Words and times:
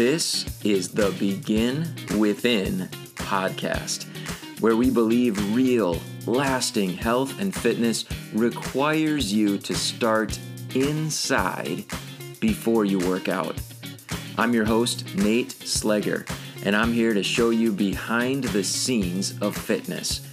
This 0.00 0.46
is 0.64 0.88
the 0.88 1.10
Begin 1.18 1.94
Within 2.16 2.88
podcast, 3.16 4.06
where 4.58 4.74
we 4.74 4.88
believe 4.88 5.54
real, 5.54 6.00
lasting 6.24 6.94
health 6.94 7.38
and 7.38 7.54
fitness 7.54 8.06
requires 8.32 9.30
you 9.30 9.58
to 9.58 9.74
start 9.74 10.38
inside 10.74 11.84
before 12.40 12.86
you 12.86 12.98
work 12.98 13.28
out. 13.28 13.60
I'm 14.38 14.54
your 14.54 14.64
host, 14.64 15.04
Nate 15.16 15.50
Slegger, 15.50 16.26
and 16.64 16.74
I'm 16.74 16.94
here 16.94 17.12
to 17.12 17.22
show 17.22 17.50
you 17.50 17.70
behind 17.70 18.44
the 18.44 18.64
scenes 18.64 19.38
of 19.42 19.54
fitness. 19.54 20.26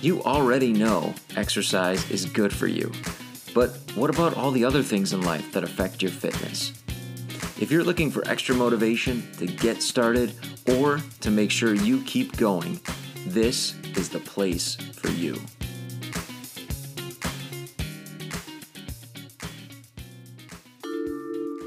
You 0.00 0.24
already 0.24 0.72
know 0.72 1.14
exercise 1.36 2.10
is 2.10 2.26
good 2.26 2.52
for 2.52 2.66
you, 2.66 2.90
but 3.54 3.76
what 3.94 4.10
about 4.10 4.36
all 4.36 4.50
the 4.50 4.64
other 4.64 4.82
things 4.82 5.12
in 5.12 5.22
life 5.22 5.52
that 5.52 5.62
affect 5.62 6.02
your 6.02 6.10
fitness? 6.10 6.72
If 7.60 7.70
you're 7.70 7.84
looking 7.84 8.10
for 8.10 8.26
extra 8.26 8.52
motivation 8.52 9.22
to 9.38 9.46
get 9.46 9.80
started 9.80 10.34
or 10.66 10.98
to 11.20 11.30
make 11.30 11.52
sure 11.52 11.72
you 11.72 12.02
keep 12.02 12.36
going, 12.36 12.80
this 13.26 13.76
is 13.96 14.08
the 14.08 14.18
place 14.18 14.74
for 14.74 15.08
you. 15.10 15.34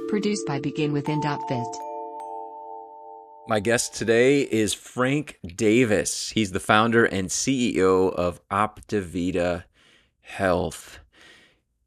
Produced 0.10 0.46
by 0.46 0.60
BeginWithin.fit. 0.60 1.78
My 3.48 3.62
guest 3.62 3.96
today 3.96 4.42
is 4.42 4.74
Frank 4.74 5.40
Davis. 5.56 6.32
He's 6.32 6.52
the 6.52 6.60
founder 6.60 7.06
and 7.06 7.30
CEO 7.30 8.14
of 8.14 8.46
Optivida 8.50 9.64
Health. 10.20 11.00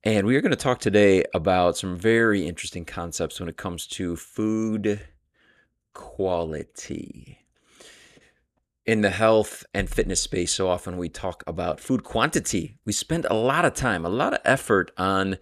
And 0.02 0.27
we 0.27 0.34
are 0.34 0.40
going 0.40 0.50
to 0.50 0.56
talk 0.56 0.80
today 0.80 1.24
about 1.34 1.77
some 1.77 1.98
very 1.98 2.48
interesting 2.48 2.86
concepts 2.86 3.38
when 3.38 3.50
it 3.50 3.58
comes 3.58 3.86
to 3.88 4.16
food 4.16 4.98
quality. 5.92 7.41
In 8.86 9.02
the 9.02 9.10
health 9.10 9.66
and 9.75 9.91
fitness 9.91 10.22
space, 10.22 10.55
so 10.55 10.70
often 10.70 10.97
we 10.97 11.10
talk 11.10 11.44
about 11.47 11.80
food 11.80 12.02
quantity. 12.02 12.78
We 12.86 12.94
spend 12.94 13.27
a 13.27 13.34
lot 13.34 13.66
of 13.66 13.75
time, 13.75 14.06
a 14.06 14.08
lot 14.08 14.33
of 14.33 14.41
effort 14.47 14.91
on 14.97 15.36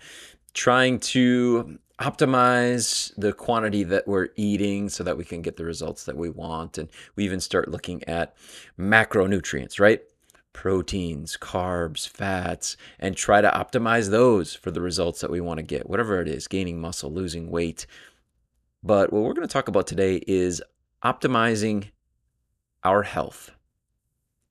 trying 0.54 0.98
to 1.00 1.78
optimize 2.00 3.12
the 3.16 3.32
quantity 3.32 3.84
that 3.84 4.08
we're 4.08 4.30
eating 4.34 4.88
so 4.88 5.04
that 5.04 5.16
we 5.16 5.24
can 5.24 5.40
get 5.40 5.56
the 5.56 5.64
results 5.64 6.02
that 6.04 6.16
we 6.16 6.30
want. 6.30 6.78
And 6.78 6.88
we 7.14 7.24
even 7.24 7.38
start 7.38 7.70
looking 7.70 8.02
at 8.08 8.34
macronutrients, 8.76 9.78
right? 9.78 10.02
Proteins, 10.52 11.36
carbs, 11.36 12.08
fats, 12.08 12.76
and 12.98 13.16
try 13.16 13.40
to 13.40 13.50
optimize 13.50 14.10
those 14.10 14.54
for 14.54 14.70
the 14.70 14.80
results 14.80 15.20
that 15.20 15.30
we 15.30 15.40
want 15.40 15.58
to 15.58 15.62
get, 15.62 15.88
whatever 15.88 16.20
it 16.20 16.28
is 16.28 16.48
gaining 16.48 16.80
muscle, 16.80 17.12
losing 17.12 17.50
weight. 17.50 17.86
But 18.82 19.12
what 19.12 19.22
we're 19.22 19.34
going 19.34 19.46
to 19.46 19.52
talk 19.52 19.68
about 19.68 19.86
today 19.86 20.22
is 20.26 20.62
optimizing 21.04 21.90
our 22.84 23.02
health. 23.02 23.50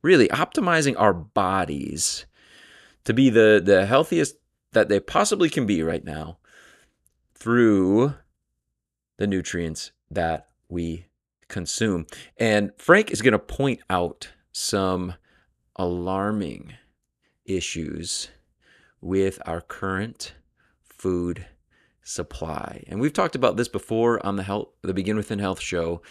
Really, 0.02 0.28
optimizing 0.30 0.96
our 0.98 1.14
bodies 1.14 2.26
to 3.04 3.14
be 3.14 3.30
the, 3.30 3.62
the 3.64 3.86
healthiest 3.86 4.36
that 4.74 4.90
they 4.90 5.00
possibly 5.00 5.50
can 5.50 5.66
be 5.66 5.82
right 5.82 6.04
now 6.04 6.38
through 7.34 8.14
the 9.18 9.28
nutrients 9.28 9.92
that 10.12 10.48
we 10.70 11.06
consume. 11.48 12.06
And 12.38 12.72
Frank 12.78 13.12
is 13.12 13.22
going 13.22 13.34
to 13.34 13.40
point 13.40 13.80
out 13.90 14.30
some 14.52 15.16
alarming 15.78 16.74
issues 17.46 18.30
with 19.02 19.40
our 19.46 19.62
current 19.62 20.34
food 20.84 21.46
supply. 22.04 22.84
And 22.88 23.00
we've 23.00 23.14
talked 23.14 23.36
about 23.36 23.58
this 23.58 23.68
before 23.68 24.26
on 24.26 24.36
the 24.38 24.44
health 24.44 24.70
the 24.82 24.94
Begin 24.94 25.18
Within 25.18 25.40
Health 25.40 25.60
show. 25.60 26.02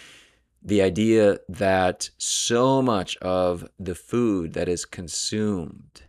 The 0.63 0.83
idea 0.83 1.39
that 1.49 2.11
so 2.19 2.83
much 2.83 3.17
of 3.19 3.69
the 3.79 3.95
food 3.95 4.53
that 4.55 4.69
is 4.69 4.85
consumed, 4.85 6.03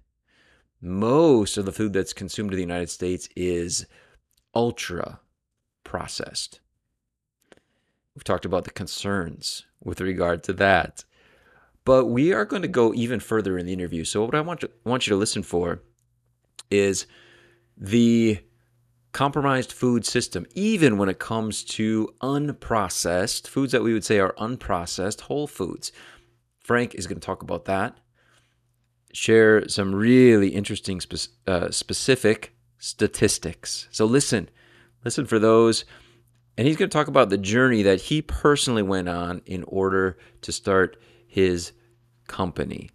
most 0.81 1.57
of 1.57 1.65
the 1.65 1.71
food 1.71 1.93
that's 1.93 2.13
consumed 2.13 2.51
in 2.51 2.57
the 2.57 2.63
United 2.63 2.89
States 2.89 3.29
is 3.35 3.85
ultra 4.55 5.19
processed. 5.83 6.59
We've 8.15 8.23
talked 8.23 8.45
about 8.45 8.63
the 8.63 8.71
concerns 8.71 9.65
with 9.83 10.01
regard 10.01 10.43
to 10.45 10.53
that. 10.53 11.03
But 11.87 12.07
we 12.07 12.33
are 12.33 12.43
going 12.43 12.63
to 12.63 12.67
go 12.67 12.93
even 12.93 13.21
further 13.21 13.57
in 13.57 13.65
the 13.65 13.71
interview. 13.71 14.03
So, 14.03 14.25
what 14.25 14.35
I 14.35 14.41
want, 14.41 14.59
to, 14.59 14.71
want 14.83 15.07
you 15.07 15.11
to 15.11 15.17
listen 15.17 15.41
for 15.41 15.81
is 16.69 17.07
the 17.77 18.39
compromised 19.13 19.71
food 19.71 20.05
system, 20.05 20.45
even 20.53 20.97
when 20.97 21.07
it 21.07 21.17
comes 21.17 21.63
to 21.63 22.13
unprocessed 22.21 23.47
foods 23.47 23.71
that 23.71 23.83
we 23.83 23.93
would 23.93 24.03
say 24.03 24.19
are 24.19 24.35
unprocessed 24.37 25.21
whole 25.21 25.47
foods. 25.47 25.93
Frank 26.59 26.93
is 26.93 27.07
going 27.07 27.21
to 27.21 27.25
talk 27.25 27.41
about 27.41 27.63
that, 27.63 27.97
share 29.13 29.69
some 29.69 29.95
really 29.95 30.49
interesting 30.49 30.99
spe- 30.99 31.29
uh, 31.47 31.71
specific 31.71 32.53
statistics. 32.79 33.87
So, 33.91 34.03
listen, 34.03 34.49
listen 35.05 35.25
for 35.25 35.39
those. 35.39 35.85
And 36.57 36.67
he's 36.67 36.75
going 36.75 36.89
to 36.89 36.97
talk 36.97 37.07
about 37.07 37.29
the 37.29 37.37
journey 37.37 37.83
that 37.83 38.01
he 38.01 38.21
personally 38.21 38.83
went 38.83 39.07
on 39.07 39.41
in 39.45 39.63
order 39.63 40.17
to 40.41 40.51
start 40.51 40.97
his 41.27 41.71
company. 42.27 42.89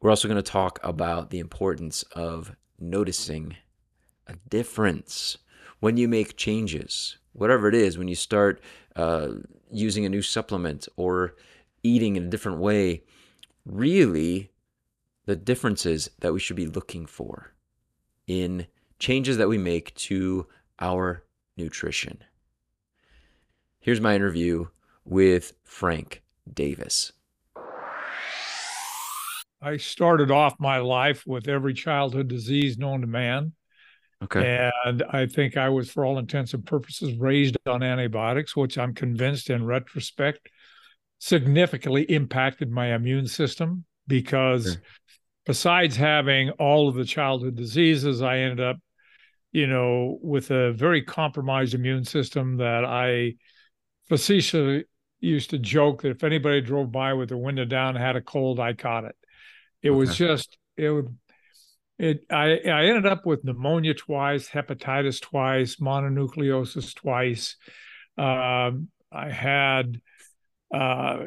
We're 0.00 0.10
also 0.10 0.28
going 0.28 0.42
to 0.42 0.50
talk 0.50 0.78
about 0.82 1.30
the 1.30 1.38
importance 1.38 2.02
of 2.14 2.54
noticing 2.78 3.56
a 4.26 4.34
difference 4.48 5.38
when 5.80 5.96
you 5.96 6.08
make 6.08 6.36
changes, 6.36 7.18
whatever 7.32 7.68
it 7.68 7.74
is, 7.74 7.98
when 7.98 8.08
you 8.08 8.14
start 8.14 8.62
uh, 8.96 9.28
using 9.70 10.04
a 10.04 10.10
new 10.10 10.22
supplement 10.22 10.88
or 10.96 11.36
eating 11.82 12.16
in 12.16 12.24
a 12.24 12.30
different 12.30 12.58
way, 12.58 13.02
really 13.64 14.50
the 15.26 15.36
differences 15.36 16.10
that 16.20 16.32
we 16.32 16.40
should 16.40 16.56
be 16.56 16.66
looking 16.66 17.06
for 17.06 17.52
in 18.26 18.66
changes 18.98 19.36
that 19.38 19.48
we 19.48 19.58
make 19.58 19.94
to 19.94 20.46
our 20.78 21.24
nutrition. 21.56 22.22
Here's 23.80 24.00
my 24.00 24.14
interview 24.14 24.66
with 25.04 25.54
Frank 25.64 26.22
Davis. 26.52 27.12
I 29.62 29.76
started 29.76 30.30
off 30.30 30.54
my 30.58 30.78
life 30.78 31.24
with 31.26 31.48
every 31.48 31.74
childhood 31.74 32.28
disease 32.28 32.78
known 32.78 33.02
to 33.02 33.06
man. 33.06 33.52
Okay. 34.22 34.70
And 34.84 35.02
I 35.10 35.26
think 35.26 35.56
I 35.56 35.70
was, 35.70 35.90
for 35.90 36.04
all 36.04 36.18
intents 36.18 36.52
and 36.52 36.64
purposes, 36.64 37.16
raised 37.18 37.56
on 37.66 37.82
antibiotics, 37.82 38.54
which 38.54 38.76
I'm 38.78 38.94
convinced 38.94 39.50
in 39.50 39.64
retrospect 39.64 40.48
significantly 41.20 42.02
impacted 42.04 42.70
my 42.70 42.94
immune 42.94 43.26
system 43.26 43.84
because 44.06 44.64
sure. 44.64 44.82
besides 45.46 45.94
having 45.96 46.50
all 46.52 46.88
of 46.88 46.94
the 46.94 47.04
childhood 47.04 47.54
diseases, 47.54 48.22
I 48.22 48.38
ended 48.38 48.60
up, 48.60 48.76
you 49.52 49.66
know, 49.66 50.18
with 50.22 50.50
a 50.50 50.72
very 50.72 51.02
compromised 51.02 51.74
immune 51.74 52.04
system 52.04 52.56
that 52.56 52.84
I 52.84 53.34
facetiously 54.08 54.84
used 55.20 55.50
to 55.50 55.58
joke 55.58 56.02
that 56.02 56.10
if 56.10 56.24
anybody 56.24 56.62
drove 56.62 56.90
by 56.90 57.12
with 57.12 57.28
the 57.28 57.36
window 57.36 57.66
down 57.66 57.96
and 57.96 58.04
had 58.04 58.16
a 58.16 58.22
cold, 58.22 58.58
I 58.58 58.72
caught 58.72 59.04
it. 59.04 59.14
It 59.82 59.90
okay. 59.90 59.96
was 59.96 60.16
just 60.16 60.58
it 60.76 60.90
would 60.90 61.16
it 61.98 62.24
I 62.30 62.58
I 62.66 62.84
ended 62.84 63.06
up 63.06 63.26
with 63.26 63.44
pneumonia 63.44 63.94
twice, 63.94 64.48
hepatitis 64.48 65.20
twice, 65.20 65.76
mononucleosis 65.76 66.94
twice. 66.94 67.56
Um, 68.16 68.88
I 69.12 69.30
had 69.30 70.00
uh, 70.72 71.24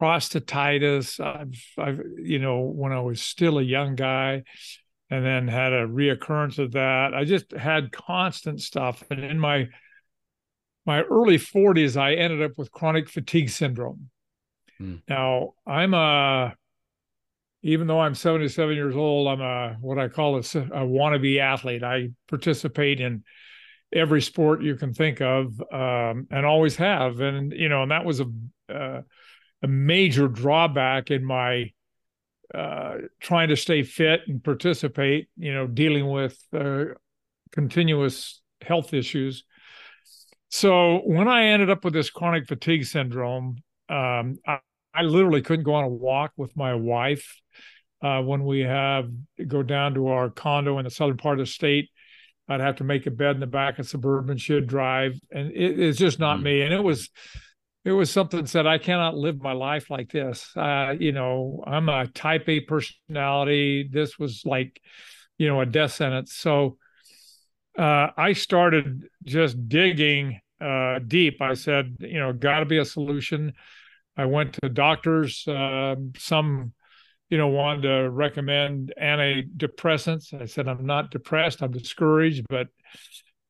prostatitis. 0.00 1.20
I've, 1.20 1.54
I've, 1.78 2.00
you 2.18 2.38
know, 2.38 2.60
when 2.60 2.92
I 2.92 3.00
was 3.00 3.20
still 3.20 3.58
a 3.58 3.62
young 3.62 3.94
guy, 3.94 4.42
and 5.10 5.24
then 5.24 5.48
had 5.48 5.72
a 5.72 5.86
reoccurrence 5.86 6.58
of 6.58 6.72
that. 6.72 7.14
I 7.14 7.24
just 7.24 7.52
had 7.52 7.92
constant 7.92 8.60
stuff, 8.60 9.02
and 9.10 9.24
in 9.24 9.38
my 9.38 9.68
my 10.86 11.02
early 11.02 11.36
40s, 11.36 12.00
I 12.00 12.14
ended 12.14 12.42
up 12.42 12.56
with 12.56 12.72
chronic 12.72 13.08
fatigue 13.08 13.50
syndrome. 13.50 14.10
Hmm. 14.78 14.96
Now 15.08 15.54
I'm 15.66 15.94
a 15.94 16.54
even 17.62 17.86
though 17.86 18.00
I'm 18.00 18.14
77 18.14 18.74
years 18.74 18.96
old, 18.96 19.28
I'm 19.28 19.40
a 19.40 19.76
what 19.80 19.98
I 19.98 20.08
call 20.08 20.36
a, 20.36 20.38
a 20.38 20.42
wannabe 20.42 21.38
athlete. 21.38 21.82
I 21.82 22.10
participate 22.28 23.00
in 23.00 23.24
every 23.92 24.22
sport 24.22 24.62
you 24.62 24.76
can 24.76 24.94
think 24.94 25.20
of, 25.20 25.60
um, 25.72 26.26
and 26.30 26.46
always 26.46 26.76
have. 26.76 27.20
And 27.20 27.52
you 27.52 27.68
know, 27.68 27.82
and 27.82 27.90
that 27.90 28.04
was 28.04 28.20
a 28.20 28.26
uh, 28.72 29.02
a 29.62 29.68
major 29.68 30.26
drawback 30.28 31.10
in 31.10 31.24
my 31.24 31.72
uh, 32.54 32.94
trying 33.20 33.48
to 33.48 33.56
stay 33.56 33.82
fit 33.82 34.22
and 34.26 34.42
participate. 34.42 35.28
You 35.36 35.52
know, 35.52 35.66
dealing 35.66 36.08
with 36.10 36.38
uh, 36.54 36.84
continuous 37.52 38.40
health 38.62 38.94
issues. 38.94 39.44
So 40.48 40.98
when 41.04 41.28
I 41.28 41.46
ended 41.46 41.70
up 41.70 41.84
with 41.84 41.92
this 41.92 42.10
chronic 42.10 42.48
fatigue 42.48 42.84
syndrome, 42.84 43.58
um, 43.88 44.38
I, 44.46 44.58
I 44.94 45.02
literally 45.02 45.42
couldn't 45.42 45.64
go 45.64 45.74
on 45.74 45.84
a 45.84 45.88
walk 45.88 46.32
with 46.36 46.56
my 46.56 46.74
wife 46.74 47.40
uh, 48.02 48.22
when 48.22 48.44
we 48.44 48.60
have 48.60 49.10
go 49.46 49.62
down 49.62 49.94
to 49.94 50.08
our 50.08 50.30
condo 50.30 50.78
in 50.78 50.84
the 50.84 50.90
southern 50.90 51.16
part 51.16 51.38
of 51.38 51.46
the 51.46 51.52
state 51.52 51.88
I'd 52.50 52.60
have 52.60 52.76
to 52.76 52.84
make 52.84 53.06
a 53.06 53.10
bed 53.10 53.36
in 53.36 53.40
the 53.40 53.46
back 53.46 53.78
of 53.78 53.88
suburban 53.88 54.36
should 54.36 54.66
drive, 54.66 55.18
and 55.30 55.52
it, 55.52 55.78
it's 55.78 55.98
just 55.98 56.18
not 56.18 56.40
mm. 56.40 56.42
me. 56.42 56.62
And 56.62 56.74
it 56.74 56.82
was 56.82 57.08
it 57.84 57.92
was 57.92 58.10
something 58.10 58.40
that 58.40 58.48
said 58.48 58.66
I 58.66 58.78
cannot 58.78 59.16
live 59.16 59.40
my 59.40 59.52
life 59.52 59.88
like 59.88 60.10
this. 60.10 60.50
Uh, 60.56 60.94
you 60.98 61.12
know, 61.12 61.62
I'm 61.66 61.88
a 61.88 62.08
type 62.08 62.48
A 62.48 62.60
personality. 62.60 63.88
This 63.90 64.18
was 64.18 64.42
like, 64.44 64.80
you 65.38 65.46
know, 65.46 65.60
a 65.60 65.66
death 65.66 65.92
sentence. 65.92 66.34
So 66.34 66.76
uh, 67.78 68.08
I 68.16 68.32
started 68.32 69.04
just 69.24 69.68
digging 69.68 70.40
uh, 70.60 70.98
deep. 70.98 71.40
I 71.40 71.54
said, 71.54 71.96
you 72.00 72.18
know, 72.18 72.32
got 72.32 72.60
to 72.60 72.66
be 72.66 72.78
a 72.78 72.84
solution. 72.84 73.54
I 74.16 74.26
went 74.26 74.54
to 74.62 74.68
doctors. 74.68 75.46
Uh, 75.46 75.96
some 76.18 76.72
you 77.30 77.38
know, 77.38 77.46
wanted 77.46 77.82
to 77.82 78.10
recommend 78.10 78.92
antidepressants. 79.00 80.34
I 80.38 80.46
said, 80.46 80.66
I'm 80.66 80.84
not 80.84 81.12
depressed, 81.12 81.62
I'm 81.62 81.70
discouraged, 81.70 82.44
but 82.48 82.66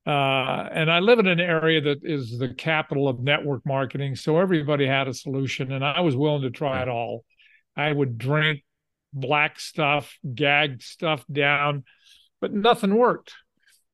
uh, 0.07 0.69
and 0.73 0.91
I 0.91 1.01
live 1.01 1.19
in 1.19 1.27
an 1.27 1.41
area 1.41 1.81
that 1.81 2.01
is 2.03 2.39
the 2.39 2.53
capital 2.55 3.09
of 3.09 3.21
network 3.21 3.65
marketing. 3.67 4.17
So 4.17 4.39
everybody 4.39 4.87
had 4.87 5.09
a 5.09 5.15
solution, 5.15 5.73
and 5.73 5.85
I 5.85 6.01
was 6.01 6.17
willing 6.17 6.43
to 6.43 6.51
try 6.51 6.83
it 6.83 6.89
all. 6.89 7.25
I 7.77 7.91
would 7.91 8.19
drink 8.19 8.65
black 9.12 9.59
stuff, 9.59 10.19
gag 10.35 10.83
stuff 10.83 11.25
down, 11.31 11.85
but 12.41 12.53
nothing 12.53 12.95
worked. 12.95 13.35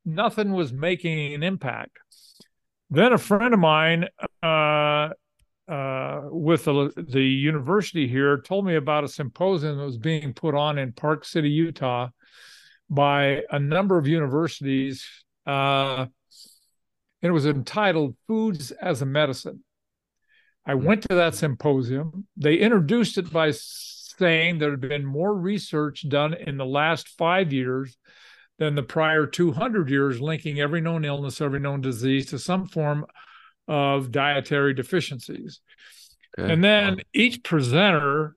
Nothing 0.05 0.53
was 0.53 0.73
making 0.73 1.35
an 1.35 1.43
impact. 1.43 1.99
Then 2.91 3.13
a 3.13 3.19
friend 3.19 3.53
of 3.53 3.61
mine 3.61 4.07
uh, 4.43 5.11
uh, 5.69 6.23
with 6.25 6.65
the, 6.65 6.93
the 6.97 7.25
university 7.25 8.07
here 8.07 8.41
told 8.41 8.65
me 8.65 8.77
about 8.77 9.05
a 9.05 9.09
symposium 9.09 9.79
that 9.79 9.85
was 9.85 9.99
being 9.99 10.33
put 10.33 10.55
on 10.55 10.79
in 10.79 10.93
Park 10.93 11.25
City, 11.25 11.51
Utah, 11.51 12.09
by 12.89 13.43
a 13.51 13.59
number 13.59 13.99
of 13.99 14.07
universities. 14.07 15.05
Uh, 15.45 16.07
and 17.23 17.31
it 17.31 17.33
was 17.33 17.47
entitled 17.47 18.17
Foods 18.27 18.71
as 18.71 19.03
a 19.03 19.07
Medicine. 19.07 19.65
I 20.65 20.75
hmm. 20.75 20.85
went 20.85 21.03
to 21.03 21.15
that 21.17 21.35
symposium. 21.35 22.27
They 22.37 22.57
introduced 22.57 23.19
it 23.19 23.33
by 23.33 23.53
saying 23.53 24.59
there 24.59 24.71
had 24.71 24.81
been 24.81 25.05
more 25.05 25.35
research 25.35 26.09
done 26.09 26.35
in 26.35 26.57
the 26.57 26.67
last 26.67 27.09
five 27.09 27.53
years 27.53 27.97
than 28.59 28.75
the 28.75 28.83
prior 28.83 29.27
200 29.27 29.91
years, 29.91 30.21
linking 30.21 30.61
every 30.61 30.81
known 30.81 31.05
illness, 31.05 31.41
every 31.41 31.61
known 31.61 31.81
disease 31.81 32.27
to 32.27 32.39
some 32.39 32.67
form 32.67 33.05
of 33.69 34.11
dietary 34.11 34.75
deficiencies. 34.75 35.61
Okay. 36.39 36.53
And 36.53 36.63
then 36.63 37.01
each 37.13 37.43
presenter 37.43 38.37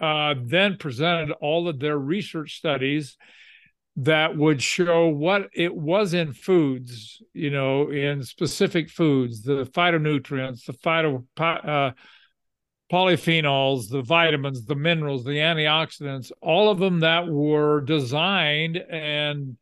uh, 0.00 0.34
then 0.42 0.76
presented 0.76 1.32
all 1.40 1.68
of 1.68 1.78
their 1.78 1.98
research 1.98 2.56
studies 2.56 3.16
that 3.96 4.36
would 4.36 4.60
show 4.60 5.06
what 5.06 5.48
it 5.54 5.74
was 5.74 6.14
in 6.14 6.32
foods, 6.32 7.22
you 7.32 7.50
know, 7.50 7.90
in 7.90 8.24
specific 8.24 8.90
foods, 8.90 9.42
the 9.42 9.64
phytonutrients, 9.66 10.64
the 10.64 10.72
phyto 10.72 11.24
uh, 11.38 11.92
polyphenols, 12.90 13.88
the 13.88 14.02
vitamins, 14.02 14.64
the 14.64 14.74
minerals, 14.74 15.24
the 15.24 15.38
antioxidants, 15.38 16.32
all 16.40 16.68
of 16.70 16.78
them 16.78 17.00
that 17.00 17.28
were 17.28 17.82
designed 17.82 18.76
and 18.76 19.56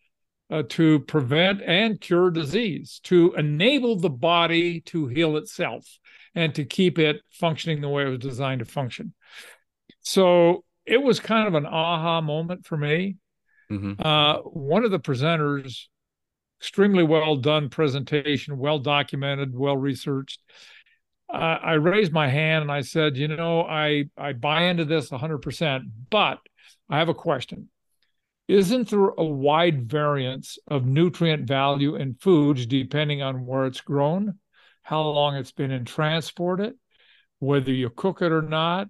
uh, 0.50 0.62
to 0.68 1.00
prevent 1.00 1.62
and 1.62 2.00
cure 2.00 2.30
disease, 2.30 3.00
to 3.04 3.34
enable 3.34 3.96
the 3.96 4.10
body 4.10 4.80
to 4.82 5.06
heal 5.06 5.36
itself 5.36 5.86
and 6.34 6.54
to 6.54 6.64
keep 6.64 6.98
it 6.98 7.22
functioning 7.30 7.80
the 7.80 7.88
way 7.88 8.04
it 8.04 8.08
was 8.08 8.18
designed 8.18 8.58
to 8.58 8.64
function. 8.64 9.14
So 10.00 10.64
it 10.84 11.02
was 11.02 11.20
kind 11.20 11.48
of 11.48 11.54
an 11.54 11.66
aha 11.66 12.20
moment 12.20 12.66
for 12.66 12.76
me. 12.76 13.16
Mm-hmm. 13.70 14.04
Uh, 14.04 14.38
one 14.38 14.84
of 14.84 14.90
the 14.90 15.00
presenters, 15.00 15.86
extremely 16.60 17.02
well 17.02 17.36
done 17.36 17.70
presentation, 17.70 18.58
well 18.58 18.78
documented, 18.78 19.56
well 19.56 19.76
researched. 19.76 20.40
Uh, 21.32 21.58
I 21.62 21.72
raised 21.74 22.12
my 22.12 22.28
hand 22.28 22.62
and 22.62 22.70
I 22.70 22.82
said, 22.82 23.16
you 23.16 23.28
know, 23.28 23.62
I 23.62 24.04
I 24.18 24.34
buy 24.34 24.64
into 24.64 24.84
this 24.84 25.08
100%, 25.08 25.82
but 26.10 26.38
I 26.90 26.98
have 26.98 27.08
a 27.08 27.14
question 27.14 27.68
isn't 28.48 28.90
there 28.90 29.08
a 29.08 29.24
wide 29.24 29.90
variance 29.90 30.58
of 30.68 30.84
nutrient 30.84 31.46
value 31.46 31.96
in 31.96 32.14
foods 32.14 32.66
depending 32.66 33.22
on 33.22 33.46
where 33.46 33.66
it's 33.66 33.80
grown, 33.80 34.38
how 34.82 35.02
long 35.02 35.36
it's 35.36 35.52
been 35.52 35.70
in 35.70 35.84
transported, 35.84 36.74
whether 37.38 37.72
you 37.72 37.88
cook 37.90 38.20
it 38.20 38.32
or 38.32 38.42
not, 38.42 38.88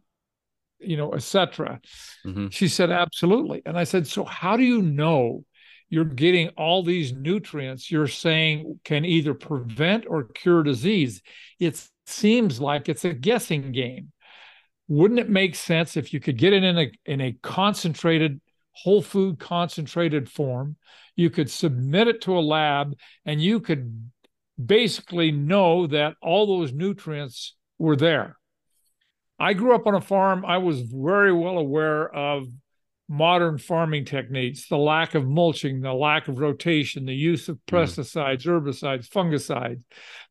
you 0.78 0.96
know, 0.96 1.14
etc. 1.14 1.80
Mm-hmm. 2.24 2.48
She 2.48 2.68
said, 2.68 2.90
absolutely. 2.90 3.62
And 3.64 3.78
I 3.78 3.84
said, 3.84 4.06
so 4.06 4.24
how 4.24 4.56
do 4.56 4.62
you 4.62 4.82
know 4.82 5.44
you're 5.88 6.04
getting 6.04 6.48
all 6.50 6.82
these 6.82 7.12
nutrients 7.12 7.90
you're 7.90 8.08
saying 8.08 8.80
can 8.84 9.04
either 9.04 9.34
prevent 9.34 10.06
or 10.08 10.24
cure 10.24 10.62
disease? 10.62 11.22
It 11.60 11.86
seems 12.06 12.60
like 12.60 12.88
it's 12.88 13.04
a 13.04 13.12
guessing 13.12 13.72
game. 13.72 14.12
Wouldn't 14.88 15.20
it 15.20 15.30
make 15.30 15.54
sense 15.54 15.96
if 15.96 16.12
you 16.12 16.20
could 16.20 16.36
get 16.36 16.52
it 16.52 16.64
in 16.64 16.78
a 16.78 16.90
in 17.06 17.20
a 17.20 17.36
concentrated 17.42 18.40
whole 18.72 19.02
food 19.02 19.38
concentrated 19.38 20.30
form. 20.30 20.76
You 21.16 21.30
could 21.30 21.50
submit 21.50 22.08
it 22.08 22.22
to 22.22 22.38
a 22.38 22.40
lab 22.40 22.94
and 23.24 23.40
you 23.40 23.60
could 23.60 24.10
basically 24.64 25.32
know 25.32 25.86
that 25.86 26.14
all 26.22 26.46
those 26.46 26.72
nutrients 26.72 27.54
were 27.78 27.96
there. 27.96 28.36
I 29.38 29.54
grew 29.54 29.74
up 29.74 29.86
on 29.86 29.94
a 29.94 30.00
farm. 30.00 30.44
I 30.44 30.58
was 30.58 30.80
very 30.80 31.32
well 31.32 31.58
aware 31.58 32.08
of 32.14 32.46
modern 33.08 33.58
farming 33.58 34.04
techniques, 34.04 34.68
the 34.68 34.78
lack 34.78 35.14
of 35.14 35.26
mulching, 35.26 35.80
the 35.80 35.92
lack 35.92 36.28
of 36.28 36.38
rotation, 36.38 37.04
the 37.04 37.14
use 37.14 37.48
of 37.48 37.58
hmm. 37.68 37.76
pesticides, 37.76 38.46
herbicides, 38.46 39.08
fungicides, 39.08 39.82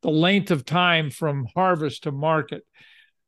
the 0.02 0.10
length 0.10 0.52
of 0.52 0.66
time 0.66 1.12
from 1.12 1.48
harvest 1.54 2.04
to 2.04 2.12
market 2.12 2.64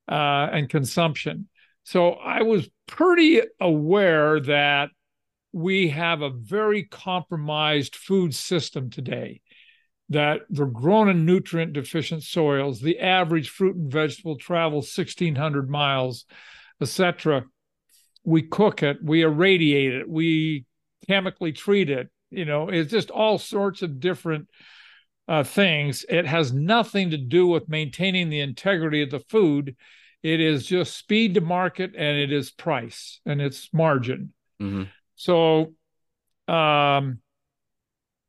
uh, 0.09 0.49
and 0.51 0.69
consumption. 0.69 1.47
So 1.83 2.11
I 2.11 2.43
was 2.43 2.69
pretty 2.87 3.41
aware 3.59 4.39
that 4.39 4.89
we 5.53 5.89
have 5.89 6.21
a 6.21 6.29
very 6.29 6.83
compromised 6.83 7.95
food 7.95 8.35
system 8.35 8.89
today 8.89 9.41
that 10.09 10.41
they're 10.49 10.65
grown 10.65 11.07
in 11.07 11.25
nutrient 11.25 11.73
deficient 11.73 12.23
soils 12.23 12.81
the 12.81 12.99
average 12.99 13.49
fruit 13.49 13.75
and 13.75 13.91
vegetable 13.91 14.37
travels 14.37 14.95
1600 14.95 15.69
miles 15.69 16.25
etc 16.81 17.45
we 18.25 18.41
cook 18.41 18.83
it 18.83 18.97
we 19.01 19.21
irradiate 19.21 19.93
it 19.93 20.09
we 20.09 20.65
chemically 21.07 21.53
treat 21.53 21.89
it 21.89 22.09
you 22.31 22.43
know 22.43 22.67
it's 22.67 22.91
just 22.91 23.11
all 23.11 23.37
sorts 23.37 23.81
of 23.81 23.99
different 23.99 24.47
uh, 25.27 25.43
things. 25.43 26.05
It 26.09 26.25
has 26.25 26.53
nothing 26.53 27.11
to 27.11 27.17
do 27.17 27.47
with 27.47 27.69
maintaining 27.69 28.29
the 28.29 28.41
integrity 28.41 29.01
of 29.01 29.11
the 29.11 29.19
food. 29.19 29.75
It 30.21 30.39
is 30.39 30.65
just 30.65 30.97
speed 30.97 31.35
to 31.35 31.41
market 31.41 31.91
and 31.97 32.17
it 32.17 32.31
is 32.31 32.51
price 32.51 33.19
and 33.25 33.41
it's 33.41 33.69
margin. 33.73 34.33
Mm-hmm. 34.61 34.83
So 35.15 35.73
um, 36.47 37.19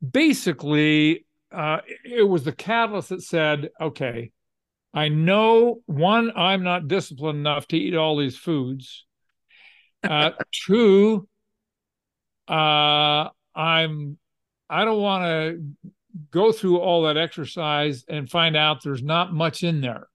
basically, 0.07 1.25
uh, 1.51 1.79
it 2.03 2.27
was 2.27 2.43
the 2.43 2.51
catalyst 2.51 3.09
that 3.09 3.21
said, 3.21 3.69
okay, 3.79 4.31
I 4.93 5.09
know 5.09 5.81
one, 5.85 6.31
I'm 6.35 6.63
not 6.63 6.87
disciplined 6.87 7.39
enough 7.39 7.67
to 7.67 7.77
eat 7.77 7.95
all 7.95 8.17
these 8.17 8.37
foods. 8.37 9.05
Uh, 10.05 10.29
two, 10.67 11.27
uh, 12.47 13.27
I'm 13.55 14.17
I 14.69 14.85
don't 14.85 15.01
want 15.01 15.23
to 15.23 15.91
go 16.29 16.51
through 16.51 16.77
all 16.77 17.03
that 17.03 17.17
exercise 17.17 18.05
and 18.07 18.29
find 18.29 18.55
out 18.55 18.83
there's 18.83 19.01
not 19.01 19.33
much 19.33 19.63
in 19.63 19.81
there 19.81 20.07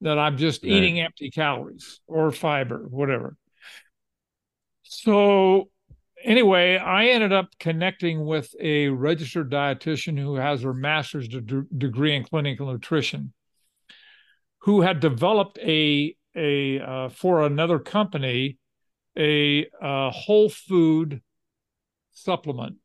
that 0.00 0.18
I'm 0.18 0.36
just 0.36 0.62
right. 0.62 0.72
eating 0.72 1.00
empty 1.00 1.30
calories 1.30 2.00
or 2.06 2.30
fiber, 2.30 2.86
whatever. 2.88 3.36
So 4.82 5.68
anyway, 6.24 6.76
I 6.76 7.06
ended 7.06 7.32
up 7.32 7.48
connecting 7.58 8.24
with 8.24 8.54
a 8.60 8.88
registered 8.88 9.50
dietitian 9.50 10.18
who 10.18 10.36
has 10.36 10.62
her 10.62 10.74
master's 10.74 11.28
de- 11.28 11.64
degree 11.76 12.14
in 12.14 12.24
clinical 12.24 12.70
nutrition, 12.70 13.32
who 14.60 14.80
had 14.80 15.00
developed 15.00 15.58
a 15.58 16.14
a 16.34 16.80
uh, 16.80 17.08
for 17.08 17.44
another 17.44 17.78
company 17.78 18.58
a 19.18 19.68
uh, 19.82 20.10
whole 20.10 20.48
food 20.48 21.20
supplement. 22.12 22.76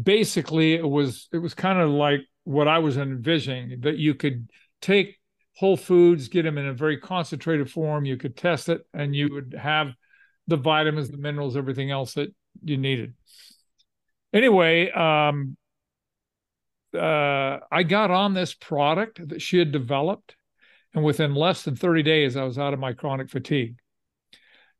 Basically, 0.00 0.74
it 0.74 0.88
was 0.88 1.28
it 1.32 1.38
was 1.38 1.54
kind 1.54 1.78
of 1.78 1.90
like 1.90 2.20
what 2.44 2.68
I 2.68 2.78
was 2.78 2.96
envisioning 2.96 3.80
that 3.80 3.96
you 3.96 4.14
could 4.14 4.50
take 4.80 5.16
whole 5.56 5.76
foods, 5.76 6.28
get 6.28 6.42
them 6.42 6.58
in 6.58 6.66
a 6.66 6.74
very 6.74 6.98
concentrated 6.98 7.70
form. 7.70 8.04
You 8.04 8.16
could 8.16 8.36
test 8.36 8.68
it, 8.68 8.82
and 8.92 9.16
you 9.16 9.32
would 9.32 9.54
have 9.58 9.88
the 10.48 10.56
vitamins, 10.56 11.10
the 11.10 11.18
minerals, 11.18 11.56
everything 11.56 11.90
else 11.90 12.14
that 12.14 12.34
you 12.64 12.76
needed. 12.76 13.14
Anyway, 14.32 14.90
um, 14.90 15.56
uh, 16.94 17.58
I 17.70 17.82
got 17.82 18.10
on 18.10 18.34
this 18.34 18.54
product 18.54 19.28
that 19.28 19.40
she 19.40 19.58
had 19.58 19.70
developed, 19.70 20.36
and 20.94 21.04
within 21.04 21.34
less 21.34 21.62
than 21.62 21.76
30 21.76 22.02
days, 22.02 22.36
I 22.36 22.44
was 22.44 22.58
out 22.58 22.74
of 22.74 22.80
my 22.80 22.94
chronic 22.94 23.30
fatigue. 23.30 23.76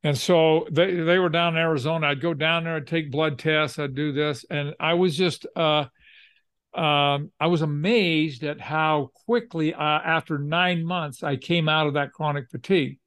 And 0.02 0.16
so 0.16 0.66
they, 0.70 0.94
they 0.94 1.18
were 1.18 1.28
down 1.28 1.54
in 1.54 1.60
Arizona. 1.60 2.08
I'd 2.08 2.20
go 2.20 2.32
down 2.32 2.64
there, 2.64 2.76
I'd 2.76 2.86
take 2.86 3.10
blood 3.10 3.38
tests, 3.38 3.78
I'd 3.78 3.94
do 3.94 4.12
this. 4.12 4.44
And 4.48 4.74
I 4.78 4.94
was 4.94 5.16
just, 5.16 5.46
uh, 5.56 5.86
um, 6.74 7.32
I 7.40 7.48
was 7.48 7.62
amazed 7.62 8.44
at 8.44 8.60
how 8.60 9.10
quickly, 9.26 9.74
uh, 9.74 9.78
after 9.80 10.38
nine 10.38 10.84
months, 10.84 11.22
I 11.22 11.36
came 11.36 11.68
out 11.68 11.88
of 11.88 11.94
that 11.94 12.12
chronic 12.12 12.48
fatigue, 12.50 12.98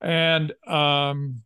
and 0.00 0.52
um, 0.66 1.42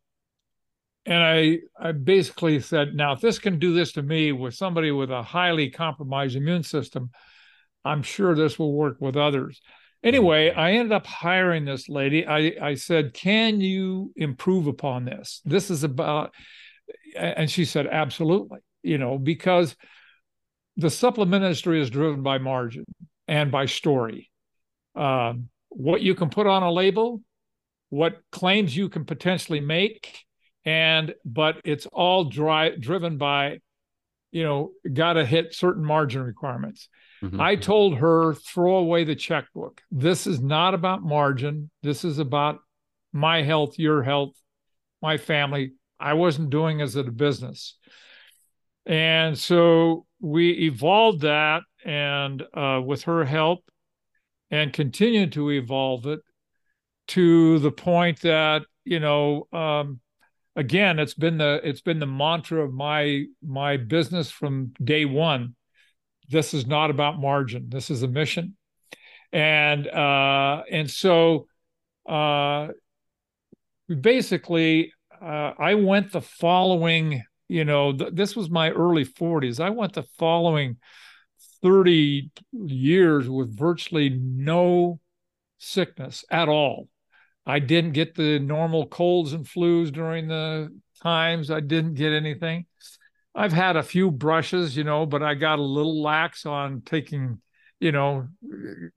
and 1.08 1.22
I 1.22 1.58
I 1.80 1.92
basically 1.92 2.60
said, 2.60 2.94
now 2.94 3.12
if 3.12 3.20
this 3.20 3.38
can 3.38 3.58
do 3.58 3.72
this 3.72 3.92
to 3.92 4.02
me 4.02 4.32
with 4.32 4.54
somebody 4.54 4.90
with 4.90 5.10
a 5.10 5.22
highly 5.22 5.70
compromised 5.70 6.36
immune 6.36 6.62
system, 6.62 7.10
I'm 7.82 8.02
sure 8.02 8.34
this 8.34 8.58
will 8.58 8.74
work 8.74 8.98
with 9.00 9.16
others. 9.16 9.60
Anyway, 10.04 10.50
I 10.50 10.72
ended 10.72 10.92
up 10.92 11.06
hiring 11.06 11.64
this 11.64 11.88
lady. 11.88 12.26
I, 12.26 12.54
I 12.60 12.74
said, 12.74 13.14
Can 13.14 13.60
you 13.60 14.12
improve 14.16 14.66
upon 14.66 15.06
this? 15.06 15.40
This 15.46 15.70
is 15.70 15.82
about, 15.82 16.34
and 17.16 17.50
she 17.50 17.64
said, 17.64 17.86
Absolutely. 17.86 18.58
You 18.82 18.98
know, 18.98 19.18
because 19.18 19.74
the 20.76 20.90
supplement 20.90 21.42
industry 21.42 21.80
is 21.80 21.90
driven 21.90 22.22
by 22.22 22.36
margin 22.38 22.84
and 23.26 23.50
by 23.50 23.64
story. 23.64 24.30
Um, 24.94 25.48
what 25.70 26.02
you 26.02 26.14
can 26.14 26.28
put 26.28 26.46
on 26.46 26.62
a 26.62 26.70
label, 26.70 27.22
what 27.88 28.20
claims 28.30 28.76
you 28.76 28.88
can 28.88 29.06
potentially 29.06 29.60
make, 29.60 30.27
and 30.68 31.14
but 31.24 31.62
it's 31.64 31.86
all 31.86 32.24
dry, 32.24 32.72
driven 32.78 33.16
by, 33.16 33.60
you 34.32 34.44
know, 34.44 34.72
got 34.92 35.14
to 35.14 35.24
hit 35.24 35.54
certain 35.54 35.82
margin 35.82 36.22
requirements. 36.22 36.90
Mm-hmm. 37.22 37.40
I 37.40 37.56
told 37.56 37.96
her, 37.96 38.34
throw 38.34 38.76
away 38.76 39.04
the 39.04 39.16
checkbook. 39.16 39.80
This 39.90 40.26
is 40.26 40.40
not 40.40 40.74
about 40.74 41.02
margin. 41.02 41.70
This 41.82 42.04
is 42.04 42.18
about 42.18 42.58
my 43.14 43.42
health, 43.42 43.78
your 43.78 44.02
health, 44.02 44.34
my 45.00 45.16
family. 45.16 45.72
I 45.98 46.12
wasn't 46.12 46.50
doing 46.50 46.82
as 46.82 46.96
a 46.96 47.04
business. 47.04 47.78
And 48.84 49.38
so 49.38 50.04
we 50.20 50.50
evolved 50.50 51.22
that 51.22 51.62
and 51.82 52.42
uh, 52.52 52.82
with 52.84 53.04
her 53.04 53.24
help 53.24 53.60
and 54.50 54.70
continued 54.70 55.32
to 55.32 55.50
evolve 55.50 56.06
it 56.06 56.20
to 57.08 57.58
the 57.60 57.72
point 57.72 58.20
that, 58.20 58.64
you 58.84 59.00
know, 59.00 59.48
um, 59.50 60.00
again, 60.58 60.98
it's 60.98 61.14
been 61.14 61.38
the 61.38 61.60
it's 61.64 61.80
been 61.80 61.98
the 61.98 62.06
mantra 62.06 62.62
of 62.62 62.74
my 62.74 63.24
my 63.42 63.78
business 63.78 64.30
from 64.30 64.74
day 64.84 65.06
one 65.06 65.54
this 66.28 66.52
is 66.54 66.66
not 66.66 66.90
about 66.90 67.18
margin. 67.18 67.66
This 67.68 67.90
is 67.90 68.02
a 68.02 68.08
mission. 68.08 68.56
And 69.32 69.86
uh, 69.88 70.62
and 70.70 70.90
so 70.90 71.46
uh, 72.08 72.68
basically, 73.88 74.92
uh, 75.20 75.52
I 75.58 75.74
went 75.74 76.12
the 76.12 76.20
following. 76.20 77.22
You 77.50 77.64
know, 77.64 77.96
th- 77.96 78.12
this 78.12 78.36
was 78.36 78.50
my 78.50 78.70
early 78.70 79.06
40s. 79.06 79.58
I 79.58 79.70
went 79.70 79.94
the 79.94 80.04
following 80.18 80.76
30 81.62 82.30
years 82.52 83.28
with 83.28 83.56
virtually 83.56 84.10
no 84.10 85.00
sickness 85.56 86.26
at 86.30 86.48
all. 86.48 86.88
I 87.48 87.60
didn't 87.60 87.92
get 87.92 88.14
the 88.14 88.38
normal 88.38 88.86
colds 88.86 89.32
and 89.32 89.46
flus 89.46 89.90
during 89.90 90.28
the 90.28 90.68
times. 91.02 91.50
I 91.50 91.60
didn't 91.60 91.94
get 91.94 92.12
anything. 92.12 92.66
I've 93.34 93.54
had 93.54 93.76
a 93.76 93.82
few 93.82 94.10
brushes, 94.10 94.76
you 94.76 94.84
know, 94.84 95.06
but 95.06 95.22
I 95.22 95.34
got 95.34 95.58
a 95.58 95.62
little 95.62 96.02
lax 96.02 96.44
on 96.44 96.82
taking, 96.84 97.40
you 97.80 97.90
know, 97.90 98.28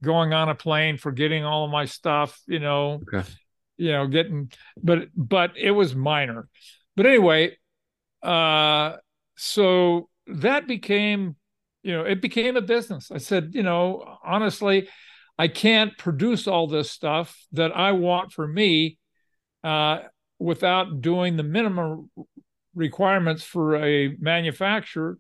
going 0.04 0.34
on 0.34 0.50
a 0.50 0.56
plane, 0.56 0.98
forgetting 0.98 1.46
all 1.46 1.64
of 1.64 1.72
my 1.72 1.86
stuff, 1.86 2.42
you 2.46 2.60
know, 2.60 3.02
okay. 3.14 3.28
you 3.78 3.94
know, 3.94 4.08
getting, 4.08 4.52
but 4.84 5.08
but 5.16 5.52
it 5.56 5.72
was 5.72 5.96
minor. 5.96 6.50
But 6.98 7.06
anyway, 7.06 7.58
uh, 8.22 8.98
so 9.38 10.10
that 10.28 10.68
became, 10.68 11.38
you 11.84 11.94
know, 11.94 12.04
it 12.04 12.22
became 12.22 12.58
a 12.58 12.62
business. 12.62 13.12
I 13.12 13.18
said, 13.18 13.52
you 13.54 13.64
know, 13.64 14.18
honestly, 14.26 14.90
I 15.38 15.48
can't 15.48 15.98
produce 15.98 16.48
all 16.48 16.68
this 16.68 16.92
stuff 16.92 17.36
that 17.54 17.76
I 17.76 17.94
want 17.94 18.32
for 18.32 18.48
me 18.48 18.98
uh, 19.64 20.00
without 20.40 21.02
doing 21.02 21.38
the 21.38 21.44
minimum 21.44 22.10
requirements 22.76 23.44
for 23.44 23.76
a 23.76 24.16
manufacturer 24.20 25.18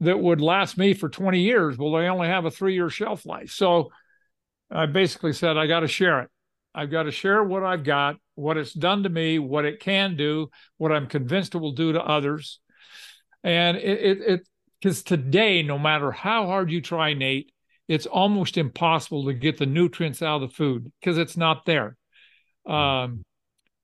that 0.00 0.18
would 0.18 0.40
last 0.40 0.76
me 0.76 0.94
for 0.94 1.08
20 1.08 1.40
years. 1.40 1.78
Well, 1.78 1.92
they 1.92 2.08
only 2.08 2.28
have 2.28 2.44
a 2.44 2.50
three 2.50 2.74
year 2.74 2.90
shelf 2.90 3.26
life. 3.26 3.50
So 3.50 3.90
I 4.70 4.86
basically 4.86 5.32
said, 5.32 5.56
I 5.56 5.66
got 5.66 5.80
to 5.80 5.88
share 5.88 6.20
it. 6.20 6.30
I've 6.74 6.90
got 6.90 7.04
to 7.04 7.10
share 7.10 7.42
what 7.42 7.64
I've 7.64 7.84
got, 7.84 8.16
what 8.34 8.58
it's 8.58 8.74
done 8.74 9.04
to 9.04 9.08
me, 9.08 9.38
what 9.38 9.64
it 9.64 9.80
can 9.80 10.16
do, 10.16 10.50
what 10.76 10.92
I'm 10.92 11.06
convinced 11.06 11.54
it 11.54 11.58
will 11.58 11.72
do 11.72 11.92
to 11.92 12.02
others. 12.02 12.60
And 13.42 13.78
it, 13.78 14.20
it, 14.20 14.48
because 14.80 15.02
today, 15.02 15.62
no 15.62 15.78
matter 15.78 16.12
how 16.12 16.46
hard 16.46 16.70
you 16.70 16.82
try, 16.82 17.14
Nate, 17.14 17.50
it's 17.88 18.06
almost 18.06 18.58
impossible 18.58 19.24
to 19.26 19.34
get 19.34 19.58
the 19.58 19.66
nutrients 19.66 20.22
out 20.22 20.42
of 20.42 20.50
the 20.50 20.54
food 20.54 20.90
because 21.00 21.18
it's 21.18 21.36
not 21.36 21.64
there. 21.64 21.96
Um, 22.66 23.24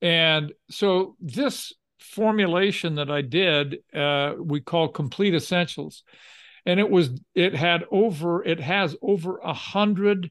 and 0.00 0.52
so 0.70 1.16
this 1.20 1.72
formulation 2.00 2.96
that 2.96 3.10
I 3.10 3.22
did, 3.22 3.78
uh, 3.94 4.34
we 4.38 4.60
call 4.60 4.88
Complete 4.88 5.34
Essentials, 5.34 6.02
and 6.66 6.80
it 6.80 6.90
was 6.90 7.10
it 7.34 7.54
had 7.54 7.84
over 7.90 8.44
it 8.44 8.60
has 8.60 8.96
over 9.00 9.38
a 9.38 9.54
hundred 9.54 10.30